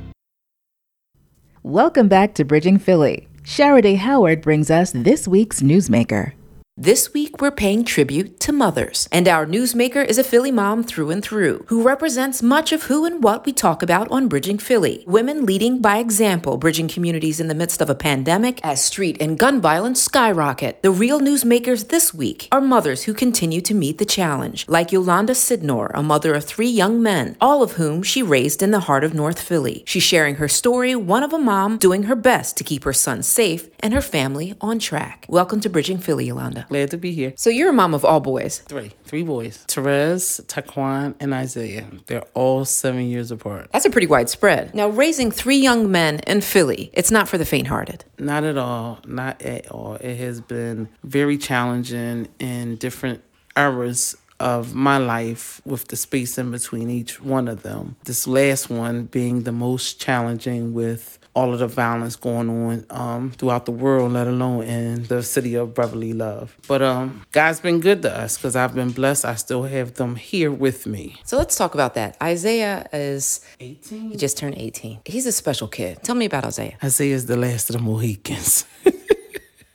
[1.64, 3.28] Welcome back to Bridging Philly.
[3.44, 6.34] Sharaday Howard brings us this week's Newsmaker.
[6.78, 11.12] This week, we're paying tribute to mothers, and our newsmaker is a Philly mom through
[11.12, 15.04] and through, who represents much of who and what we talk about on Bridging Philly.
[15.06, 19.38] Women leading by example, bridging communities in the midst of a pandemic as street and
[19.38, 20.82] gun violence skyrocket.
[20.82, 25.34] The real newsmakers this week are mothers who continue to meet the challenge, like Yolanda
[25.34, 29.04] Sydnor, a mother of three young men, all of whom she raised in the heart
[29.04, 29.84] of North Philly.
[29.86, 33.24] She's sharing her story, one of a mom doing her best to keep her son
[33.24, 35.26] safe and her family on track.
[35.28, 36.61] Welcome to Bridging Philly, Yolanda.
[36.70, 37.34] Glad to be here.
[37.36, 38.60] So you're a mom of all boys.
[38.60, 38.92] Three.
[39.04, 39.66] Three boys.
[39.68, 41.88] Therese, Taquan, and Isaiah.
[42.08, 43.70] They're all seven years apart.
[43.72, 44.74] That's a pretty wide spread.
[44.74, 48.06] Now, raising three young men in Philly, it's not for the faint hearted.
[48.18, 49.00] Not at all.
[49.06, 49.96] Not at all.
[49.96, 53.24] It has been very challenging in different
[53.58, 57.96] eras of my life with the space in between each one of them.
[58.06, 63.32] This last one being the most challenging with all of the violence going on um,
[63.32, 66.58] throughout the world, let alone in the city of brotherly love.
[66.68, 69.26] But um, God's been good to us because I've been blessed.
[69.26, 71.16] I still have them here with me.
[71.24, 72.18] So let's talk about that.
[72.22, 74.12] Isaiah is 18.
[74.12, 75.02] He just turned 18.
[75.06, 76.04] He's a special kid.
[76.04, 76.78] Tell me about Isaiah.
[76.84, 78.66] Isaiah is the last of the Mohicans.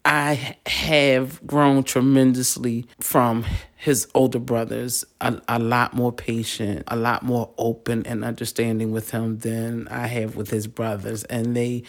[0.07, 7.25] I have grown tremendously from his older brothers, a, a lot more patient, a lot
[7.25, 11.25] more open and understanding with him than I have with his brothers.
[11.25, 11.83] And they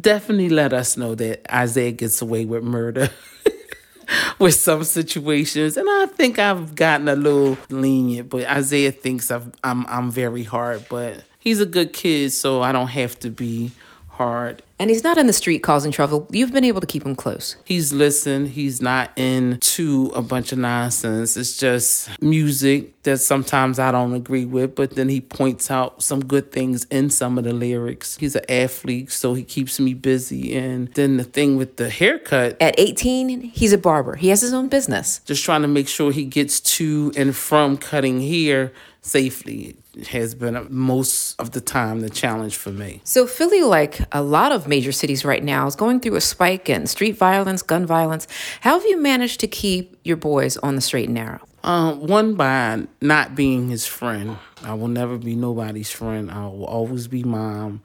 [0.00, 3.10] definitely let us know that Isaiah gets away with murder.
[4.38, 8.28] with some situations, and I think I've gotten a little lenient.
[8.28, 12.70] But Isaiah thinks I've, I'm I'm very hard, but he's a good kid, so I
[12.70, 13.72] don't have to be
[14.14, 14.62] hard.
[14.78, 16.26] And he's not in the street causing trouble.
[16.30, 17.56] You've been able to keep him close.
[17.64, 18.48] He's listened.
[18.48, 21.36] He's not into a bunch of nonsense.
[21.36, 26.24] It's just music that sometimes I don't agree with, but then he points out some
[26.24, 28.16] good things in some of the lyrics.
[28.16, 30.56] He's an athlete, so he keeps me busy.
[30.56, 32.60] And then the thing with the haircut.
[32.60, 34.16] At 18, he's a barber.
[34.16, 35.20] He has his own business.
[35.24, 38.72] Just trying to make sure he gets to and from cutting hair
[39.04, 39.76] safely
[40.08, 43.02] has been uh, most of the time the challenge for me.
[43.04, 46.70] So, Philly, like a lot of major cities right now, is going through a spike
[46.70, 48.26] in street violence, gun violence.
[48.62, 51.40] How have you managed to keep your boys on the straight and narrow?
[51.62, 54.38] Um, one by not being his friend.
[54.62, 56.30] I will never be nobody's friend.
[56.30, 57.82] I will always be mom,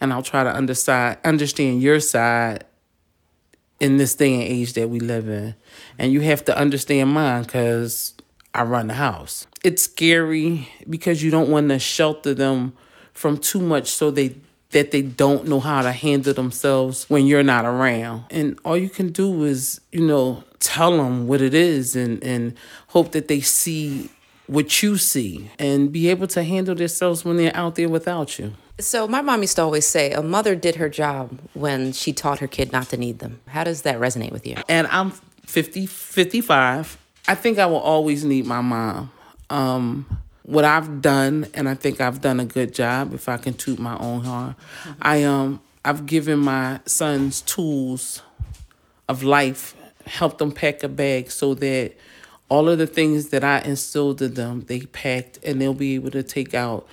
[0.00, 2.64] and I'll try to understand understand your side
[3.80, 5.54] in this day and age that we live in,
[5.98, 8.14] and you have to understand mine because
[8.54, 9.46] I run the house.
[9.62, 12.72] It's scary because you don't want to shelter them
[13.12, 14.36] from too much, so they
[14.70, 18.24] that they don't know how to handle themselves when you're not around.
[18.30, 22.54] And all you can do is, you know, tell them what it is and, and
[22.88, 24.10] hope that they see
[24.46, 28.54] what you see and be able to handle themselves when they're out there without you.
[28.80, 32.38] So, my mom used to always say a mother did her job when she taught
[32.38, 33.40] her kid not to need them.
[33.48, 34.56] How does that resonate with you?
[34.68, 35.10] And I'm
[35.46, 36.98] 50, 55.
[37.28, 39.12] I think I will always need my mom.
[39.50, 43.52] Um, what I've done, and I think I've done a good job, if I can
[43.52, 44.56] toot my own horn.
[45.00, 48.22] I um I've given my sons tools
[49.08, 51.92] of life, helped them pack a bag so that
[52.48, 56.10] all of the things that I instilled in them, they packed and they'll be able
[56.12, 56.88] to take out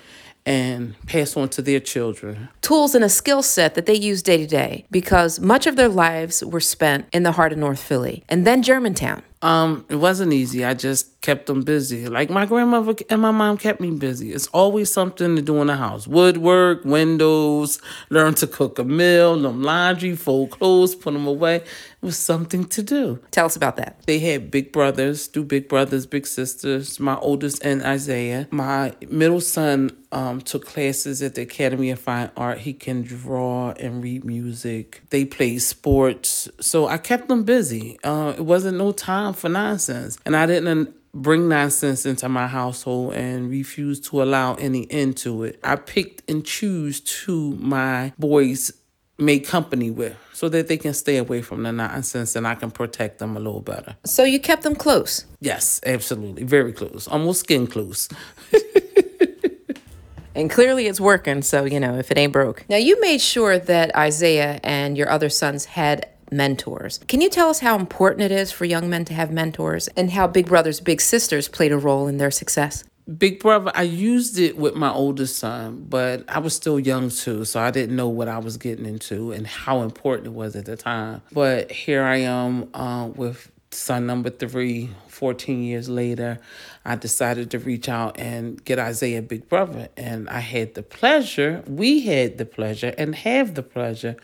[0.46, 2.50] and pass on to their children.
[2.62, 5.90] Tools and a skill set that they use day to day because much of their
[5.90, 9.24] lives were spent in the heart of North Philly and then Germantown.
[9.46, 10.66] Um, it wasn't easy.
[10.66, 12.08] I just kept them busy.
[12.08, 14.34] Like my grandmother and my mom kept me busy.
[14.34, 16.08] It's always something to do in the house.
[16.08, 17.80] Woodwork, windows,
[18.10, 21.64] learn to cook a meal, them laundry, fold clothes, put them away.
[22.06, 23.20] Was something to do.
[23.32, 24.02] Tell us about that.
[24.06, 28.48] They had big brothers, two big brothers, big sisters, my oldest and Isaiah.
[28.52, 32.60] My middle son um, took classes at the Academy of Fine Art.
[32.60, 35.02] He can draw and read music.
[35.10, 36.48] They played sports.
[36.62, 37.98] So I kept them busy.
[38.04, 40.18] Uh, it wasn't no time for nonsense.
[40.26, 45.44] And I didn't bring nonsense into my household and refuse to allow any end to
[45.44, 45.60] it.
[45.64, 48.72] I picked and choose to my boys
[49.18, 52.72] make company with so that they can stay away from the nonsense and I can
[52.72, 53.96] protect them a little better.
[54.06, 55.26] So you kept them close?
[55.40, 56.44] Yes, absolutely.
[56.44, 57.08] Very close.
[57.08, 58.10] Almost skin close.
[60.36, 62.66] and clearly it's working, so you know, if it ain't broke.
[62.70, 67.00] Now you made sure that Isaiah and your other sons had mentors.
[67.08, 70.12] Can you tell us how important it is for young men to have mentors and
[70.12, 72.84] how big brothers, big sisters played a role in their success?
[73.18, 77.46] Big Brother, I used it with my oldest son, but I was still young too,
[77.46, 80.66] so I didn't know what I was getting into and how important it was at
[80.66, 81.22] the time.
[81.32, 86.40] But here I am uh, with son number three, 14 years later.
[86.84, 89.90] I decided to reach out and get Isaiah Big Brother.
[89.96, 94.16] And I had the pleasure, we had the pleasure, and have the pleasure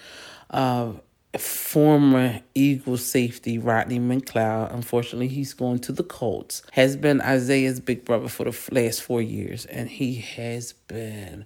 [0.50, 1.02] of
[1.40, 8.04] former Eagle safety Rodney McLeod, unfortunately, he's going to the Colts, has been Isaiah's big
[8.04, 11.46] brother for the last four years, and he has been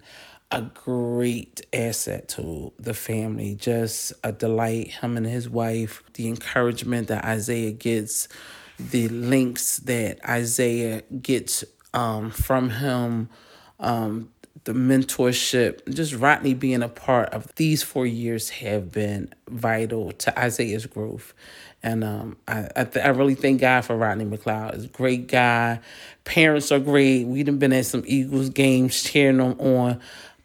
[0.50, 3.54] a great asset to the family.
[3.54, 8.28] Just a delight, him and his wife, the encouragement that Isaiah gets,
[8.78, 11.64] the links that Isaiah gets
[11.94, 13.28] um, from him.
[13.78, 14.30] Um,
[14.66, 20.38] the mentorship, just Rodney being a part of these four years have been vital to
[20.38, 21.32] Isaiah's growth.
[21.84, 24.74] And um, I I, th- I really thank God for Rodney McLeod.
[24.74, 25.78] He's a great guy.
[26.24, 27.28] Parents are great.
[27.28, 30.00] We've been at some Eagles games cheering them on.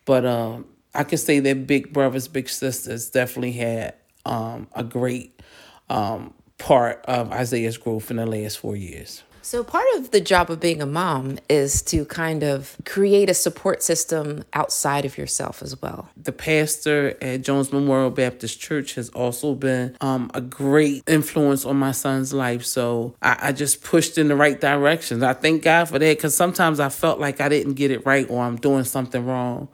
[0.06, 5.42] But um, I can say that Big Brothers, Big Sisters definitely had um, a great
[5.90, 9.24] um, part of Isaiah's growth in the last four years.
[9.44, 13.34] So, part of the job of being a mom is to kind of create a
[13.34, 16.10] support system outside of yourself as well.
[16.16, 21.78] The pastor at Jones Memorial Baptist Church has also been um, a great influence on
[21.78, 22.64] my son's life.
[22.64, 25.24] So, I, I just pushed in the right direction.
[25.24, 28.30] I thank God for that because sometimes I felt like I didn't get it right
[28.30, 29.70] or I'm doing something wrong.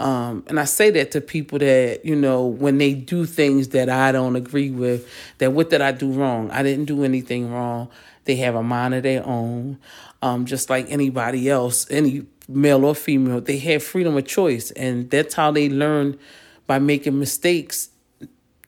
[0.00, 3.88] Um, and I say that to people that, you know, when they do things that
[3.88, 5.08] I don't agree with,
[5.38, 6.50] that what did I do wrong?
[6.50, 7.88] I didn't do anything wrong.
[8.24, 9.78] They have a mind of their own,
[10.20, 13.40] um, just like anybody else, any male or female.
[13.40, 16.18] They have freedom of choice, and that's how they learn
[16.66, 17.90] by making mistakes.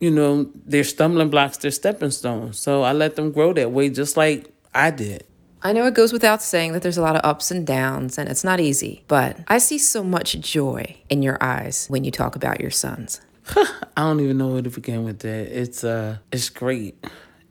[0.00, 2.58] You know, their stumbling blocks, their stepping stones.
[2.58, 5.24] So I let them grow that way, just like I did.
[5.66, 8.28] I know it goes without saying that there's a lot of ups and downs and
[8.28, 12.36] it's not easy, but I see so much joy in your eyes when you talk
[12.36, 13.22] about your sons.
[13.56, 15.58] I don't even know where to begin with that.
[15.58, 17.02] It's uh it's great.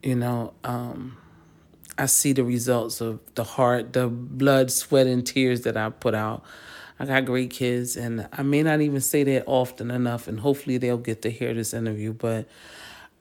[0.04, 1.16] You know, um
[1.96, 6.14] I see the results of the heart, the blood, sweat, and tears that I put
[6.14, 6.44] out.
[6.98, 10.78] I got great kids, and I may not even say that often enough, and hopefully
[10.78, 12.12] they'll get to hear this interview.
[12.12, 12.46] But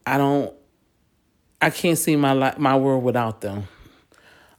[0.05, 0.53] I don't,
[1.61, 3.67] I can't see my life, my world without them.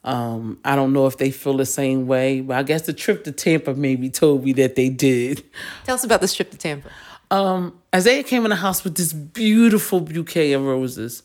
[0.05, 3.25] Um, I don't know if they feel the same way, but I guess the trip
[3.25, 5.43] to Tampa maybe told me that they did.
[5.85, 6.91] Tell us about this trip to Tampa.
[7.35, 11.25] Um, Isaiah came in the house with this beautiful bouquet of roses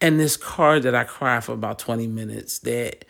[0.00, 3.04] and this card that I cried for about 20 minutes that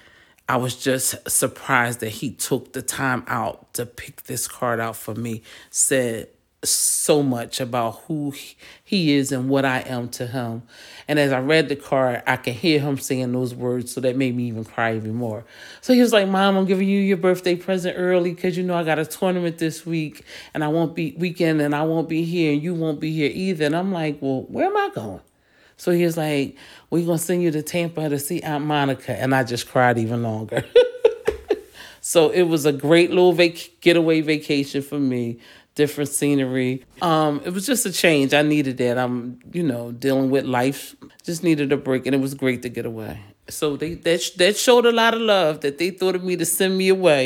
[0.49, 4.97] I was just surprised that he took the time out to pick this card out
[4.97, 5.43] for me.
[5.69, 6.29] Said
[6.65, 8.35] so much about who
[8.83, 10.63] he is and what I am to him.
[11.07, 14.17] And as I read the card, I could hear him saying those words, so that
[14.17, 15.45] made me even cry even more.
[15.81, 18.75] So he was like, Mom, I'm giving you your birthday present early because you know
[18.75, 22.25] I got a tournament this week and I won't be weekend and I won't be
[22.25, 23.65] here and you won't be here either.
[23.65, 25.21] And I'm like, Well, where am I going?
[25.77, 26.57] So he was like,
[26.91, 29.13] We're going to send you to Tampa to see Aunt Monica.
[29.13, 30.65] And I just cried even longer.
[32.01, 35.39] so it was a great little vac- getaway vacation for me.
[35.79, 36.85] Different scenery.
[37.01, 38.35] Um, it was just a change.
[38.35, 38.99] I needed that.
[38.99, 40.97] I'm, you know, dealing with life.
[41.23, 43.21] Just needed a break, and it was great to get away.
[43.49, 46.45] So they that that showed a lot of love that they thought of me to
[46.45, 47.23] send me away.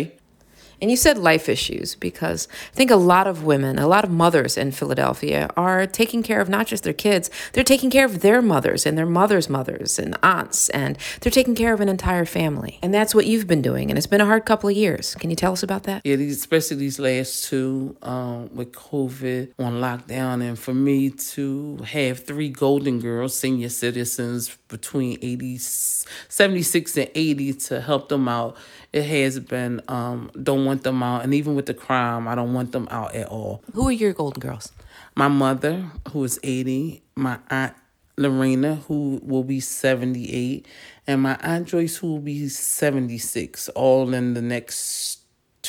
[0.82, 4.10] And you said life issues because I think a lot of women, a lot of
[4.10, 8.20] mothers in Philadelphia are taking care of not just their kids, they're taking care of
[8.20, 12.24] their mothers and their mothers' mothers and aunts, and they're taking care of an entire
[12.24, 12.80] family.
[12.82, 13.90] And that's what you've been doing.
[13.90, 15.14] And it's been a hard couple of years.
[15.14, 16.02] Can you tell us about that?
[16.04, 20.42] Yeah, especially these last two um, with COVID on lockdown.
[20.42, 27.52] And for me to have three golden girls, senior citizens between 80, 76 and 80
[27.52, 28.56] to help them out
[28.92, 31.24] it has been um, don't want them out.
[31.24, 33.62] And even with the crime i don't want them out at all.
[33.72, 34.72] Who are your golden girls?
[35.14, 37.74] My mother who is 80 my aunt
[38.18, 40.66] Lorena, who will be 78,
[41.06, 45.11] and my Aunt Joyce, who will be 76, all in the next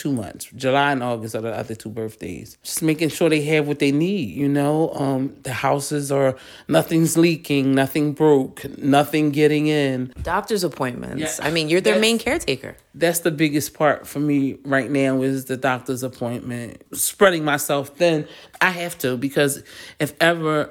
[0.03, 0.49] two months.
[0.53, 2.57] July and August are the other two birthdays.
[2.61, 4.91] Just making sure they have what they need, you know.
[4.93, 6.35] Um, the houses are
[6.67, 10.13] nothing's leaking, nothing broke, nothing getting in.
[10.21, 11.39] Doctor's appointments.
[11.39, 12.75] I mean, you're their main caretaker.
[12.93, 16.83] That's the biggest part for me right now is the doctor's appointment.
[16.93, 18.27] Spreading myself thin.
[18.59, 19.63] I have to because
[19.99, 20.69] if ever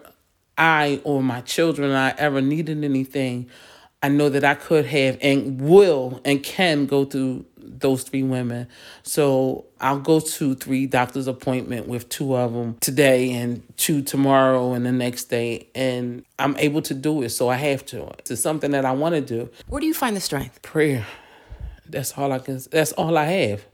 [0.58, 3.48] I or my children and I ever needed anything,
[4.02, 8.68] I know that I could have and will and can go through those three women.
[9.02, 14.72] So I'll go to three doctor's appointment with two of them today and two tomorrow
[14.72, 15.68] and the next day.
[15.74, 17.30] And I'm able to do it.
[17.30, 18.10] So I have to.
[18.18, 19.50] It's something that I want to do.
[19.68, 20.62] Where do you find the strength?
[20.62, 21.06] Prayer.
[21.88, 23.64] That's all I can, that's all I have.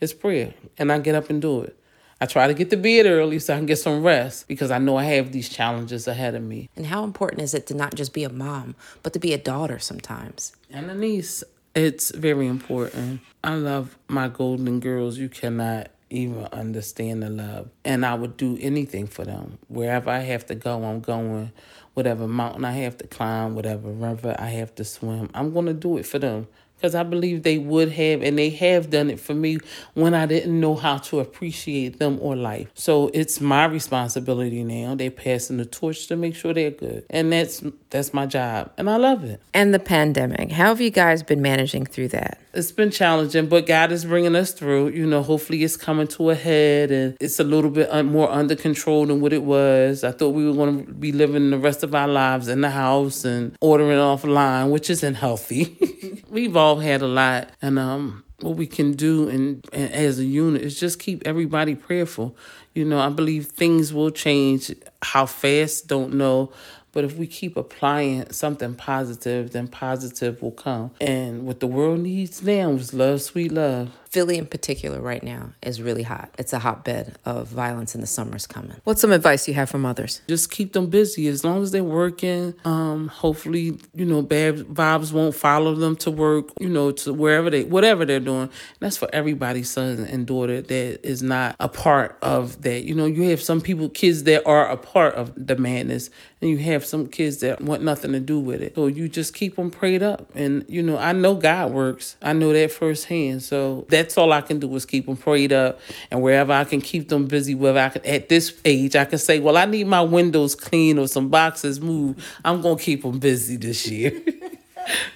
[0.00, 0.54] It's prayer.
[0.78, 1.78] And I get up and do it.
[2.20, 4.78] I try to get to bed early so I can get some rest because I
[4.78, 6.68] know I have these challenges ahead of me.
[6.74, 8.74] And how important is it to not just be a mom,
[9.04, 10.52] but to be a daughter sometimes?
[10.68, 11.44] And a niece.
[11.74, 13.20] It's very important.
[13.44, 15.18] I love my golden girls.
[15.18, 17.68] You cannot even understand the love.
[17.84, 19.58] And I would do anything for them.
[19.68, 21.52] Wherever I have to go, I'm going.
[21.94, 25.74] Whatever mountain I have to climb, whatever river I have to swim, I'm going to
[25.74, 26.46] do it for them
[26.78, 29.58] because I believe they would have, and they have done it for me
[29.94, 32.68] when I didn't know how to appreciate them or life.
[32.74, 34.94] So it's my responsibility now.
[34.94, 38.88] They're passing the torch to make sure they're good, and that's that's my job, and
[38.88, 39.40] I love it.
[39.52, 42.38] And the pandemic, how have you guys been managing through that?
[42.54, 44.88] It's been challenging, but God is bringing us through.
[44.88, 48.30] You know, hopefully it's coming to a head, and it's a little bit uh, more
[48.30, 50.04] under control than what it was.
[50.04, 52.70] I thought we were going to be living the rest of our lives in the
[52.70, 56.24] house and ordering offline, which isn't healthy.
[56.30, 60.24] We've all had a lot, and um, what we can do and, and as a
[60.24, 62.36] unit is just keep everybody prayerful.
[62.74, 64.72] You know, I believe things will change.
[65.02, 66.52] How fast, don't know.
[66.92, 70.90] But if we keep applying something positive, then positive will come.
[71.00, 73.90] And what the world needs now is love, sweet love.
[74.10, 76.30] Philly in particular right now is really hot.
[76.38, 78.76] It's a hotbed of violence and the summer's coming.
[78.84, 80.22] What's some advice you have for mothers?
[80.28, 82.54] Just keep them busy as long as they're working.
[82.64, 87.50] Um, hopefully, you know, bad vibes won't follow them to work, you know, to wherever
[87.50, 88.42] they, whatever they're doing.
[88.42, 88.50] And
[88.80, 92.84] that's for everybody's son and daughter that is not a part of that.
[92.84, 96.50] You know, you have some people, kids that are a part of the madness, and
[96.50, 98.74] you have some kids that want nothing to do with it.
[98.74, 100.30] So you just keep them prayed up.
[100.34, 102.16] And, you know, I know God works.
[102.22, 103.42] I know that firsthand.
[103.42, 105.80] So that's all I can do is keep them prayed up.
[106.10, 109.18] And wherever I can keep them busy, whether I can, at this age, I can
[109.18, 112.22] say, well, I need my windows clean or some boxes moved.
[112.42, 114.18] I'm going to keep them busy this year.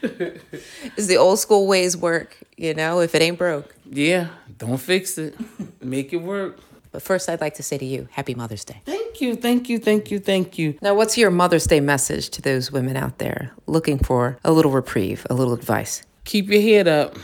[0.97, 2.37] Is the old school ways work?
[2.59, 3.75] You know, if it ain't broke.
[3.91, 4.29] Yeah,
[4.59, 5.37] don't fix it.
[5.83, 6.59] Make it work.
[6.91, 8.83] But first, I'd like to say to you, Happy Mother's Day.
[8.85, 10.79] Thank you, thank you, thank you, thank you.
[10.83, 14.71] Now, what's your Mother's Day message to those women out there looking for a little
[14.71, 16.03] reprieve, a little advice?
[16.25, 17.17] Keep your head up.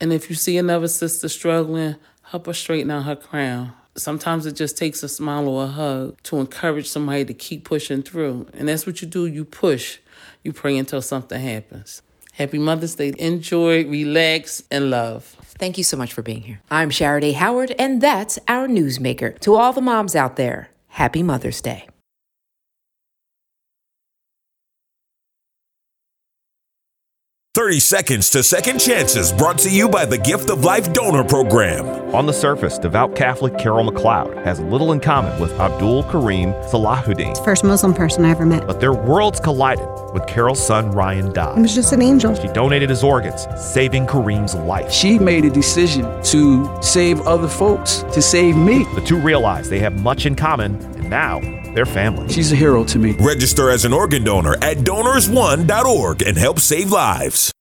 [0.00, 3.72] And if you see another sister struggling, help her straighten out her crown.
[3.96, 8.02] Sometimes it just takes a smile or a hug to encourage somebody to keep pushing
[8.02, 8.46] through.
[8.54, 9.26] And that's what you do.
[9.26, 9.98] You push.
[10.44, 12.02] You pray until something happens.
[12.34, 13.12] Happy Mother's Day.
[13.18, 15.24] Enjoy, relax, and love.
[15.58, 16.60] Thank you so much for being here.
[16.70, 19.36] I'm Sharaday Howard, and that's our newsmaker.
[19.40, 21.87] To all the moms out there, happy Mother's Day.
[27.54, 31.86] 30 Seconds to Second Chances brought to you by the Gift of Life Donor Program.
[32.14, 37.42] On the surface, devout Catholic Carol McLeod has little in common with Abdul Karim Salahuddin.
[37.44, 38.66] First Muslim person I ever met.
[38.66, 39.88] But their worlds collided
[40.18, 41.56] with Carol's son Ryan died.
[41.56, 42.34] He was just an angel.
[42.34, 44.92] She donated his organs, saving Kareem's life.
[44.92, 48.84] She made a decision to save other folks, to save me.
[48.94, 51.40] The two realize they have much in common, and now
[51.74, 52.28] they're family.
[52.32, 53.12] She's a hero to me.
[53.20, 57.52] Register as an organ donor at donorsone.org and help save lives.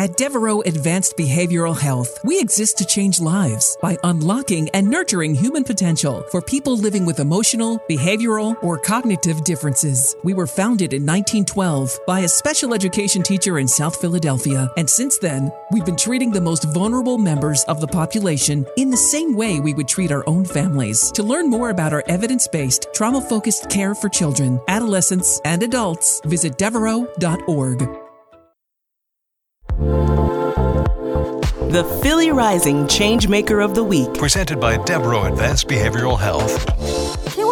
[0.00, 5.62] At Devereux Advanced Behavioral Health, we exist to change lives by unlocking and nurturing human
[5.62, 10.16] potential for people living with emotional, behavioral, or cognitive differences.
[10.24, 15.18] We were founded in 1912 by a special education teacher in South Philadelphia, and since
[15.18, 19.60] then, we've been treating the most vulnerable members of the population in the same way
[19.60, 21.12] we would treat our own families.
[21.12, 26.22] To learn more about our evidence based, trauma focused care for children, adolescents, and adults,
[26.24, 28.09] visit devereux.org.
[31.70, 34.12] The Philly Rising Changemaker of the Week.
[34.12, 36.66] Presented by Devereux Advanced Behavioral Health.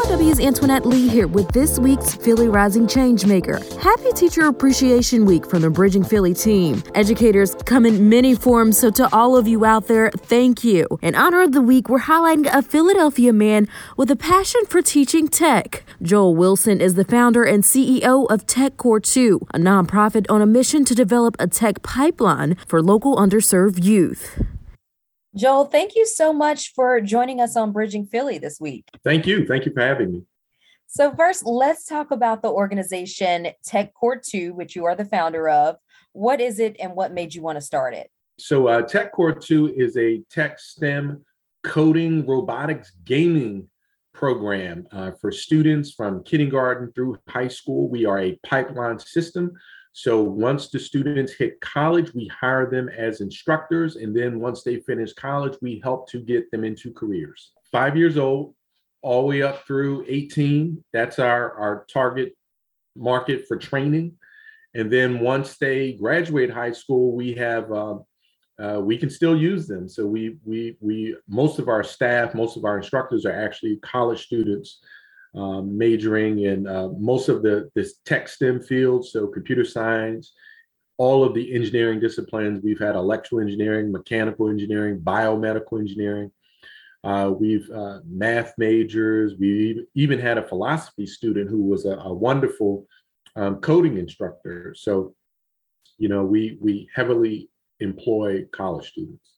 [0.08, 3.60] KYW's Antoinette Lee here with this week's Philly Rising Changemaker.
[3.78, 6.82] Happy Teacher Appreciation Week from the Bridging Philly team.
[6.94, 10.86] Educators come in many forms, so to all of you out there, thank you.
[11.02, 15.28] In honor of the week, we're highlighting a Philadelphia man with a passion for teaching
[15.28, 15.84] tech.
[16.00, 20.86] Joel Wilson is the founder and CEO of TechCore 2, a nonprofit on a mission
[20.86, 24.42] to develop a tech pipeline for local underserved youth.
[25.38, 28.88] Joel, thank you so much for joining us on Bridging Philly this week.
[29.04, 29.46] Thank you.
[29.46, 30.22] Thank you for having me.
[30.88, 35.76] So, first, let's talk about the organization TechCore 2, which you are the founder of.
[36.12, 38.10] What is it and what made you want to start it?
[38.36, 41.24] So, uh, TechCore 2 is a tech STEM
[41.62, 43.68] coding, robotics, gaming
[44.12, 47.88] program uh, for students from kindergarten through high school.
[47.88, 49.52] We are a pipeline system
[49.98, 53.96] so once the students hit college, we hire them as instructors.
[53.96, 57.50] And then once they finish college, we help to get them into careers.
[57.72, 58.54] Five years old,
[59.02, 60.84] all the way up through 18.
[60.92, 62.36] That's our, our target
[62.94, 64.12] market for training.
[64.72, 67.98] And then once they graduate high school, we have uh,
[68.62, 69.88] uh, we can still use them.
[69.88, 74.26] So we we we most of our staff, most of our instructors are actually college
[74.26, 74.78] students
[75.34, 80.32] um, majoring in uh, most of the this tech STEM fields, so computer science,
[80.96, 82.60] all of the engineering disciplines.
[82.62, 86.30] We've had electrical engineering, mechanical engineering, biomedical engineering.
[87.04, 89.34] Uh, we've uh, math majors.
[89.38, 92.86] We even had a philosophy student who was a, a wonderful
[93.36, 94.74] um, coding instructor.
[94.76, 95.14] So,
[95.98, 97.50] you know, we we heavily
[97.80, 99.34] employ college students.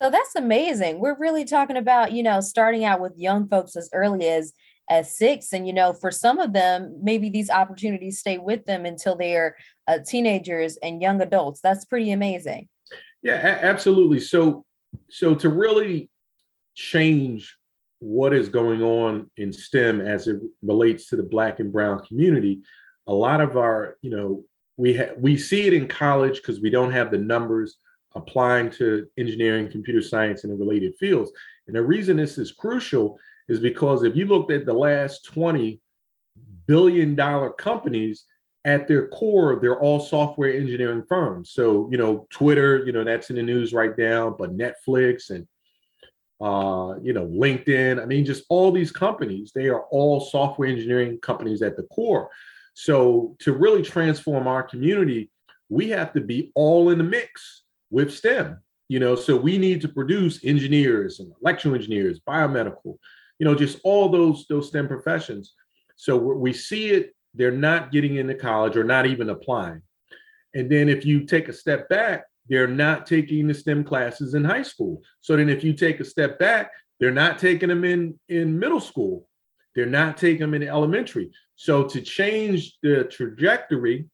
[0.00, 1.00] So that's amazing.
[1.00, 4.52] We're really talking about, you know, starting out with young folks as early as
[4.88, 5.52] at six.
[5.52, 9.56] And you know for some of them maybe these opportunities stay with them until they're
[9.86, 11.60] uh, teenagers and young adults.
[11.60, 12.68] That's pretty amazing.
[13.22, 14.20] Yeah a- absolutely.
[14.20, 14.64] So
[15.10, 16.10] so to really
[16.74, 17.56] change
[18.00, 22.62] what is going on in stem as it relates to the black and brown community
[23.08, 24.44] a lot of our you know
[24.78, 27.76] we ha- we see it in college because we don't have the numbers
[28.14, 31.30] applying to engineering computer science and related fields.
[31.66, 33.18] And the reason this is crucial
[33.48, 35.80] is because if you looked at the last 20
[36.66, 38.24] billion dollar companies
[38.64, 41.50] at their core they're all software engineering firms.
[41.52, 45.46] So you know twitter you know that's in the news right now but netflix and
[46.40, 48.00] uh, you know linkedin.
[48.02, 52.30] I mean just all these companies they are all software engineering companies at the core.
[52.74, 55.30] So to really transform our community
[55.70, 59.14] we have to be all in the mix with stem you know?
[59.14, 62.98] So we need to produce engineers and electrical engineers biomedical
[63.38, 65.54] you know, just all those those STEM professions.
[65.96, 69.82] So we see it, they're not getting into college or not even applying.
[70.54, 74.44] And then if you take a step back, they're not taking the STEM classes in
[74.44, 75.02] high school.
[75.20, 78.80] So then if you take a step back, they're not taking them in in middle
[78.80, 79.28] school.
[79.74, 81.30] They're not taking them in elementary.
[81.56, 84.06] So to change the trajectory,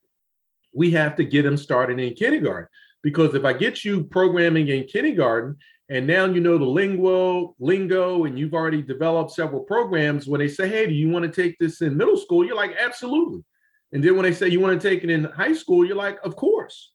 [0.74, 2.68] we have to get them started in kindergarten.
[3.02, 5.56] Because if I get you programming in kindergarten
[5.90, 10.48] and now you know the lingo lingo and you've already developed several programs when they
[10.48, 12.44] say hey do you want to take this in middle school?
[12.44, 13.44] You're like absolutely.
[13.92, 15.84] And then when they say you want to take it in high school?
[15.84, 16.92] You're like of course.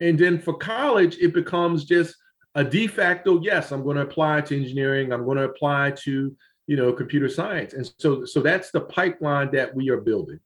[0.00, 2.14] And then for college it becomes just
[2.56, 6.36] a de facto yes i'm going to apply to engineering i'm going to apply to
[6.70, 7.74] you know computer science.
[7.74, 10.38] And so so that's the pipeline that we are building.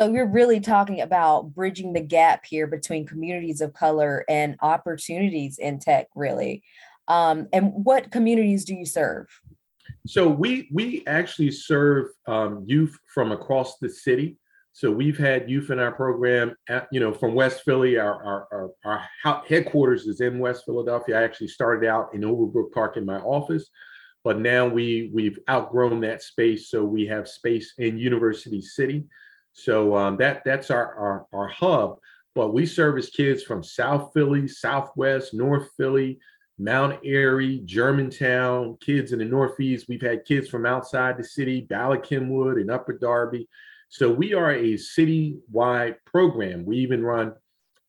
[0.00, 5.58] So you're really talking about bridging the gap here between communities of color and opportunities
[5.58, 6.62] in tech really
[7.08, 9.26] um, and what communities do you serve?
[10.06, 14.38] So we we actually serve um, youth from across the city.
[14.72, 17.96] So we've had youth in our program, at, you know, from West Philly.
[17.96, 18.48] Our, our,
[18.84, 21.18] our, our headquarters is in West Philadelphia.
[21.18, 23.70] I actually started out in Overbrook Park in my office,
[24.22, 29.06] but now we we've outgrown that space, so we have space in University City.
[29.54, 31.98] So um, that that's our, our our hub.
[32.34, 36.18] But we service kids from South Philly, Southwest, North Philly,
[36.58, 39.86] Mount Airy, Germantown, kids in the Northeast.
[39.88, 43.48] We've had kids from outside the city, Bala Cynwyd and Upper Darby.
[43.88, 46.64] So we are a city-wide program.
[46.64, 47.34] We even run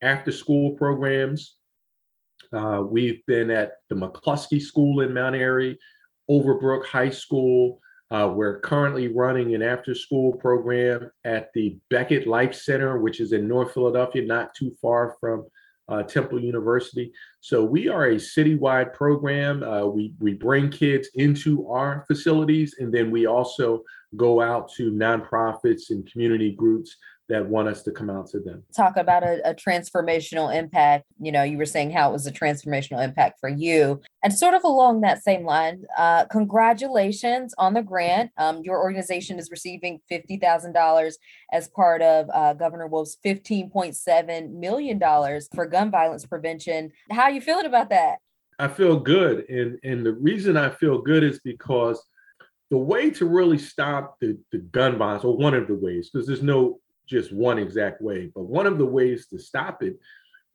[0.02, 1.56] after-school programs.
[2.52, 5.78] Uh, we've been at the McCloskey School in Mount Airy,
[6.30, 7.80] Overbrook High School.
[8.10, 13.48] Uh, we're currently running an after-school program at the Beckett Life Center, which is in
[13.48, 15.46] North Philadelphia, not too far from
[15.88, 17.12] uh, Temple University.
[17.40, 19.62] So we are a citywide program.
[19.62, 23.82] Uh, we we bring kids into our facilities, and then we also
[24.16, 26.96] go out to nonprofits and community groups
[27.28, 28.62] that want us to come out to them.
[28.74, 31.04] Talk about a, a transformational impact.
[31.20, 34.00] You know, you were saying how it was a transformational impact for you.
[34.22, 38.32] And sort of along that same line, uh, congratulations on the grant.
[38.36, 41.12] Um, your organization is receiving $50,000
[41.52, 45.00] as part of uh, Governor Wolf's $15.7 million
[45.54, 46.90] for gun violence prevention.
[47.10, 48.18] How are you feeling about that?
[48.58, 49.48] I feel good.
[49.48, 52.02] And, and the reason I feel good is because
[52.70, 56.26] the way to really stop the, the gun violence, or one of the ways, because
[56.26, 59.98] there's no just one exact way, but one of the ways to stop it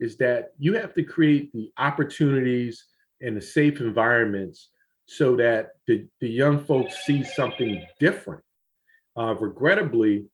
[0.00, 2.84] is that you have to create the opportunities
[3.24, 4.70] and the safe environments
[5.06, 8.42] so that the, the young folks see something different.
[9.16, 10.24] Uh, regrettably,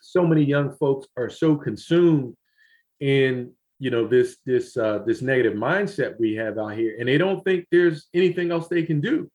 [0.00, 2.36] so many young folks are so consumed
[3.00, 7.18] in you know this this uh, this negative mindset we have out here, and they
[7.18, 9.30] don't think there's anything else they can do.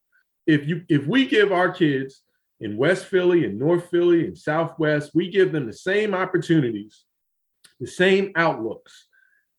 [0.46, 2.22] If you if we give our kids
[2.60, 7.06] in West Philly and North Philly and Southwest, we give them the same opportunities,
[7.80, 9.08] the same outlooks,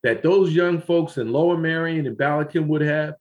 [0.05, 3.14] that those young folks in Lower Merion and Bala would have,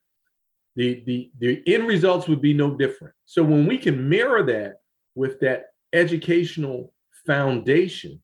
[0.75, 3.13] the, the, the end results would be no different.
[3.25, 4.75] So when we can mirror that
[5.15, 6.93] with that educational
[7.25, 8.21] foundation,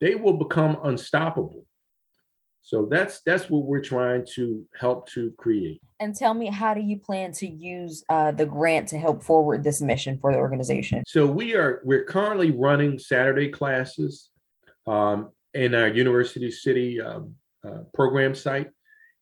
[0.00, 1.64] they will become unstoppable.
[2.62, 5.80] So that's that's what we're trying to help to create.
[5.98, 9.64] And tell me, how do you plan to use uh, the grant to help forward
[9.64, 11.02] this mission for the organization?
[11.06, 14.28] So we are we're currently running Saturday classes
[14.86, 17.34] um, in our University City um,
[17.66, 18.70] uh, program site.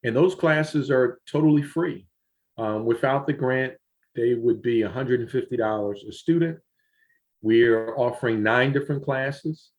[0.04, 2.06] And those classes are totally free.
[2.56, 3.74] Um, without the grant,
[4.14, 6.58] they would be $150 a student.
[7.40, 9.70] We're offering nine different classes.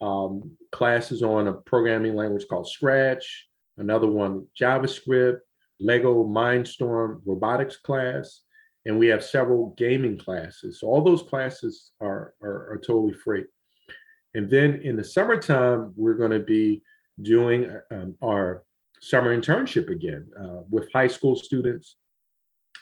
[0.00, 3.46] Um, classes on a programming language called Scratch,
[3.78, 5.38] another one JavaScript,
[5.80, 8.40] Lego Mindstorm robotics class,
[8.86, 10.80] and we have several gaming classes.
[10.80, 13.44] So all those classes are, are, are totally free.
[14.34, 16.82] And then in the summertime, we're going to be
[17.20, 18.64] doing um, our
[19.00, 21.96] summer internship again uh, with high school students.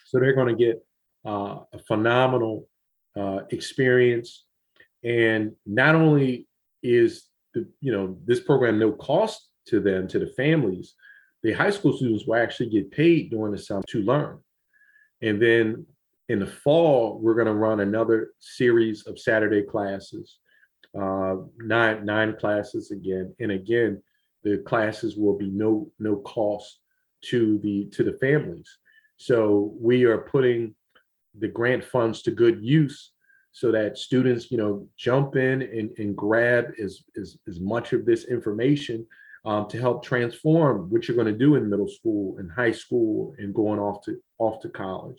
[0.07, 0.85] So they're going to get
[1.27, 2.69] uh, a phenomenal
[3.17, 4.45] uh, experience.
[5.05, 6.47] And not only
[6.83, 7.25] is
[7.55, 10.95] the you know this program no cost to them to the families,
[11.43, 14.39] the high school students will actually get paid during the summer to learn.
[15.23, 15.87] And then
[16.29, 20.39] in the fall, we're going to run another series of Saturday classes,
[20.99, 24.03] uh, nine nine classes again, and again
[24.45, 26.79] the classes will be no no cost
[27.27, 28.79] to the to the families.
[29.17, 30.75] So we are putting
[31.39, 33.13] the grant funds to good use
[33.53, 38.05] so that students, you know, jump in and, and grab as, as, as much of
[38.07, 39.07] this information
[39.45, 43.35] um, to help transform what you're going to do in middle school and high school
[43.39, 45.19] and going off to off to college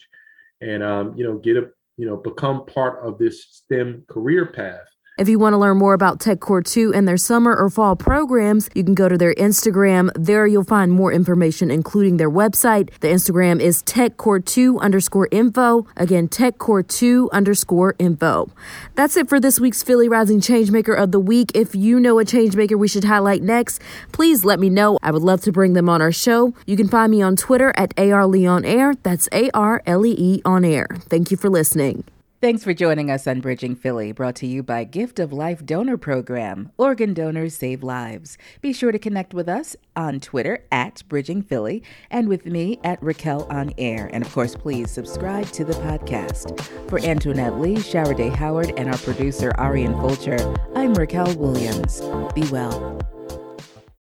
[0.62, 4.88] and um, you know get a you know become part of this STEM career path
[5.16, 7.96] if you want to learn more about Tech TechCore 2 and their summer or fall
[7.96, 10.10] programs, you can go to their Instagram.
[10.16, 12.90] There you'll find more information, including their website.
[13.00, 15.86] The Instagram is TechCore2 underscore info.
[15.96, 18.50] Again, TechCore2 underscore info.
[18.96, 21.52] That's it for this week's Philly Rising Changemaker of the Week.
[21.54, 24.98] If you know a changemaker we should highlight next, please let me know.
[25.04, 26.56] I would love to bring them on our show.
[26.66, 28.98] You can find me on Twitter at ARLeeOnAir.
[29.04, 30.88] That's A R L E E on air.
[31.08, 32.04] Thank you for listening.
[32.44, 35.96] Thanks for joining us on Bridging Philly, brought to you by Gift of Life Donor
[35.96, 36.74] Program.
[36.78, 38.38] Organ donors save lives.
[38.60, 43.00] Be sure to connect with us on Twitter at Bridging Philly and with me at
[43.00, 44.10] Racquel on Air.
[44.12, 46.60] And of course, please subscribe to the podcast.
[46.90, 50.36] For Antoinette Lee, Shara Day Howard, and our producer Arian Fulcher,
[50.76, 52.02] I'm Racquel Williams.
[52.34, 53.00] Be well.